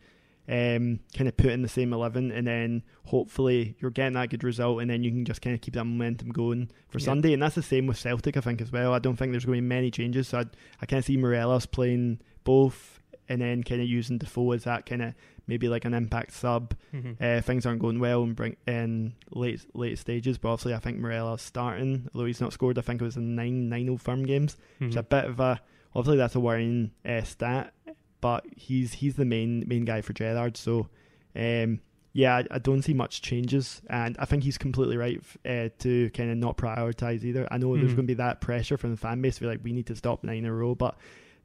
um, 0.49 0.99
kind 1.15 1.27
of 1.29 1.37
put 1.37 1.51
in 1.51 1.61
the 1.61 1.69
same 1.69 1.93
11 1.93 2.31
and 2.31 2.45
then 2.47 2.83
hopefully 3.05 3.77
you're 3.79 3.91
getting 3.91 4.13
that 4.15 4.29
good 4.29 4.43
result 4.43 4.81
and 4.81 4.89
then 4.89 5.01
you 5.03 5.11
can 5.11 5.23
just 5.23 5.41
kind 5.41 5.53
of 5.53 5.61
keep 5.61 5.75
that 5.75 5.85
momentum 5.85 6.29
going 6.31 6.69
for 6.89 6.99
Yeah. 6.99 7.05
Sunday. 7.05 7.31
And 7.33 7.41
that's 7.41 7.55
the 7.55 7.61
same 7.63 7.87
with 7.87 7.97
Celtic, 7.97 8.35
I 8.35 8.41
think, 8.41 8.59
as 8.59 8.69
well. 8.71 8.93
I 8.93 8.99
don't 8.99 9.15
think 9.15 9.31
there's 9.31 9.45
going 9.45 9.59
to 9.59 9.61
be 9.61 9.67
many 9.67 9.91
changes. 9.91 10.27
So 10.29 10.39
I, 10.39 10.45
I 10.81 10.85
can 10.85 11.01
see 11.03 11.15
Morelos 11.15 11.65
playing 11.67 12.19
both 12.43 12.99
and 13.29 13.39
then 13.41 13.63
kind 13.63 13.79
of 13.79 13.87
using 13.87 14.17
Defoe 14.17 14.51
as 14.53 14.63
that 14.65 14.85
kind 14.87 15.03
of 15.03 15.13
maybe 15.49 15.67
like 15.67 15.83
an 15.83 15.93
impact 15.93 16.31
sub. 16.31 16.73
Mhm. 16.93 17.17
Uh, 17.19 17.41
things 17.41 17.65
aren't 17.65 17.81
going 17.81 17.99
well 17.99 18.23
in, 18.23 18.33
bring, 18.33 18.55
in 18.67 19.13
late 19.31 19.65
late 19.73 19.97
stages, 19.97 20.37
but 20.37 20.49
obviously 20.53 20.73
I 20.73 20.79
think 20.79 20.97
Morelos 20.99 21.41
starting, 21.41 22.07
although 22.13 22.27
he's 22.27 22.39
not 22.39 22.53
scored, 22.53 22.77
I 22.77 22.81
think 22.81 23.01
it 23.01 23.05
was 23.05 23.17
in 23.17 23.35
nine 23.35 23.67
9 23.67 23.97
firm 23.97 24.23
games. 24.23 24.55
It's 24.79 24.95
a 24.95 25.03
bit 25.03 25.25
of 25.25 25.39
a 25.41 25.59
obviously 25.93 26.17
that's 26.17 26.35
a 26.35 26.39
worrying 26.39 26.91
uh, 27.03 27.23
stat, 27.23 27.73
but 28.21 28.45
he's 28.55 28.93
he's 28.93 29.15
the 29.15 29.25
main 29.25 29.65
main 29.67 29.83
guy 29.83 29.99
for 30.01 30.13
Gerrard. 30.13 30.55
So, 30.55 30.87
um, 31.35 31.81
yeah, 32.13 32.37
I, 32.37 32.45
I 32.51 32.57
don't 32.59 32.81
see 32.81 32.93
much 32.93 33.21
changes, 33.21 33.81
and 33.89 34.15
I 34.19 34.25
think 34.25 34.43
he's 34.43 34.57
completely 34.57 34.97
right 34.97 35.21
uh, 35.45 35.69
to 35.79 36.09
kind 36.11 36.31
of 36.31 36.37
not 36.37 36.57
prioritize 36.57 37.23
either. 37.23 37.47
I 37.51 37.57
know 37.59 37.75
there's 37.77 37.91
Mhm. 37.91 37.95
going 37.95 38.07
to 38.07 38.13
be 38.15 38.21
that 38.25 38.41
pressure 38.41 38.77
from 38.77 38.91
the 38.91 38.97
fan 38.97 39.21
base, 39.21 39.35
to 39.35 39.41
be 39.41 39.47
like 39.47 39.59
we 39.63 39.71
need 39.73 39.85
to 39.87 39.95
stop 39.95 40.23
nine 40.23 40.37
in 40.39 40.45
a 40.45 40.53
row, 40.53 40.73
but 40.75 40.97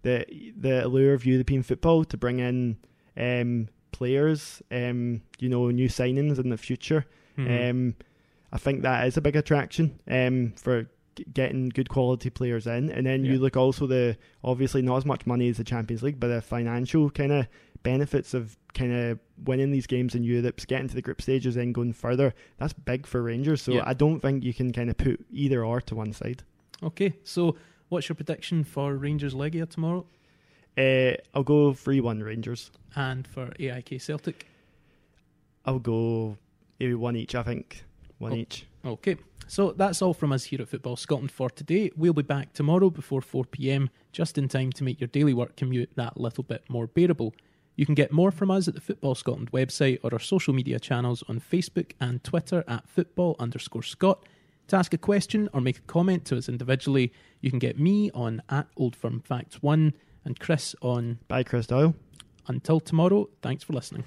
the 0.03 0.25
the 0.59 0.85
allure 0.87 1.13
of 1.15 1.25
European 1.27 1.63
football 1.63 2.05
to 2.05 2.17
bring 2.17 2.39
in 2.39 2.77
um, 3.17 3.69
players, 3.99 4.63
um, 4.71 5.23
you 5.39 5.49
know, 5.49 5.71
new 5.71 5.89
signings 5.89 6.39
in 6.39 6.49
the 6.51 6.57
future. 6.57 7.07
Mhm. 7.39 7.71
Um, 7.71 7.95
I 8.53 8.59
think 8.59 8.83
that 8.83 9.07
is 9.07 9.17
a 9.17 9.21
big 9.21 9.37
attraction 9.37 9.99
um, 10.09 10.53
for 10.57 10.83
g- 11.17 11.25
getting 11.33 11.69
good 11.69 11.89
quality 11.89 12.31
players 12.31 12.67
in. 12.67 12.91
And 12.91 13.07
then 13.07 13.25
Yeah. 13.25 13.33
you 13.33 13.39
look 13.39 13.57
also 13.57 13.87
the 13.87 14.17
obviously 14.43 14.83
not 14.83 14.97
as 14.99 15.05
much 15.07 15.27
money 15.27 15.49
as 15.49 15.57
the 15.59 15.65
Champions 15.65 16.03
League, 16.03 16.19
but 16.21 16.29
the 16.29 16.41
financial 16.43 17.09
kind 17.11 17.33
of 17.33 17.47
benefits 17.83 18.35
of 18.35 18.57
kind 18.73 18.93
of 18.93 19.19
winning 19.45 19.71
these 19.71 19.87
games 19.87 20.15
in 20.15 20.25
Europe, 20.25 20.61
getting 20.67 20.89
to 20.89 20.95
the 20.95 21.03
group 21.03 21.21
stages, 21.23 21.57
and 21.57 21.75
going 21.75 21.93
further. 21.93 22.35
That's 22.59 22.73
big 22.73 23.07
for 23.07 23.23
Rangers. 23.23 23.63
So 23.63 23.73
Yeah. 23.75 23.83
I 23.87 23.95
don't 23.95 24.21
think 24.21 24.43
you 24.45 24.55
can 24.55 24.73
kind 24.73 24.89
of 24.91 24.97
put 24.97 25.25
either 25.31 25.65
or 25.65 25.81
to 25.83 25.95
one 25.95 26.13
side. 26.13 26.43
okay, 26.83 27.15
so 27.23 27.57
what's 27.89 28.09
your 28.09 28.17
prediction 28.17 28.65
for 28.65 28.95
Rangers 28.97 29.35
Legia 29.35 29.67
tomorrow 29.69 30.07
Uh, 30.77 31.13
I'll 31.35 31.45
go 31.45 31.73
three 31.73 32.01
one 32.01 32.21
Rangers. 32.23 32.71
and 32.97 33.27
for 33.27 33.53
AIK 33.59 34.01
Celtic? 34.01 34.47
I'll 35.65 35.79
go 35.79 36.37
maybe 36.79 36.95
one 36.95 37.17
each. 37.17 37.35
I 37.35 37.43
think 37.43 37.85
one 38.19 38.33
Oh. 38.33 38.37
each. 38.37 38.67
Okay, 38.85 39.17
so 39.49 39.73
that's 39.73 40.03
all 40.03 40.13
from 40.15 40.31
us 40.33 40.45
here 40.45 40.61
at 40.61 40.69
Football 40.69 40.97
Scotland 40.97 41.31
for 41.31 41.49
today. 41.49 41.91
We'll 41.97 42.13
be 42.13 42.23
back 42.23 42.53
tomorrow 42.53 42.91
before 42.91 43.23
4 43.23 43.45
pm, 43.47 43.89
just 44.13 44.37
in 44.37 44.47
time 44.49 44.73
to 44.73 44.85
make 44.85 45.01
your 45.01 45.09
daily 45.09 45.33
work 45.33 45.57
commute 45.57 45.91
that 45.97 46.21
little 46.21 46.45
bit 46.45 46.65
more 46.69 46.87
bearable. 46.87 47.35
You 47.77 47.87
can 47.87 47.95
get 47.95 48.13
more 48.13 48.31
from 48.31 48.51
us 48.51 48.69
at 48.69 48.75
the 48.75 48.81
Football 48.81 49.15
Scotland 49.15 49.51
website 49.53 49.99
or 50.03 50.13
our 50.13 50.19
social 50.21 50.53
media 50.55 50.79
channels 50.79 51.25
on 51.29 51.41
Facebook 51.41 51.93
and 52.01 52.23
Twitter 52.23 52.63
at 52.69 52.89
football 52.89 53.35
underscore 53.39 53.83
Scott. 53.83 54.25
To 54.69 54.77
ask 54.77 54.93
a 54.95 54.99
question 54.99 55.49
or 55.53 55.61
make 55.61 55.79
a 55.79 55.83
comment 55.83 56.25
to 56.27 56.37
us 56.37 56.49
individually, 56.49 57.13
you 57.41 57.51
can 57.51 57.59
get 57.59 57.79
me 57.79 58.11
on 58.13 58.43
at 58.51 58.67
Old 58.77 58.95
Firm 58.95 59.21
Facts 59.21 59.63
1 59.63 59.93
and 60.25 60.39
Chris 60.39 60.75
on 60.81 61.19
Bye, 61.29 61.43
Chris 61.43 61.67
Doyle. 61.67 61.95
Until 62.47 62.81
Tomorrow. 62.81 63.29
Thanks 63.43 63.65
for 63.65 63.73
listening. 63.73 64.05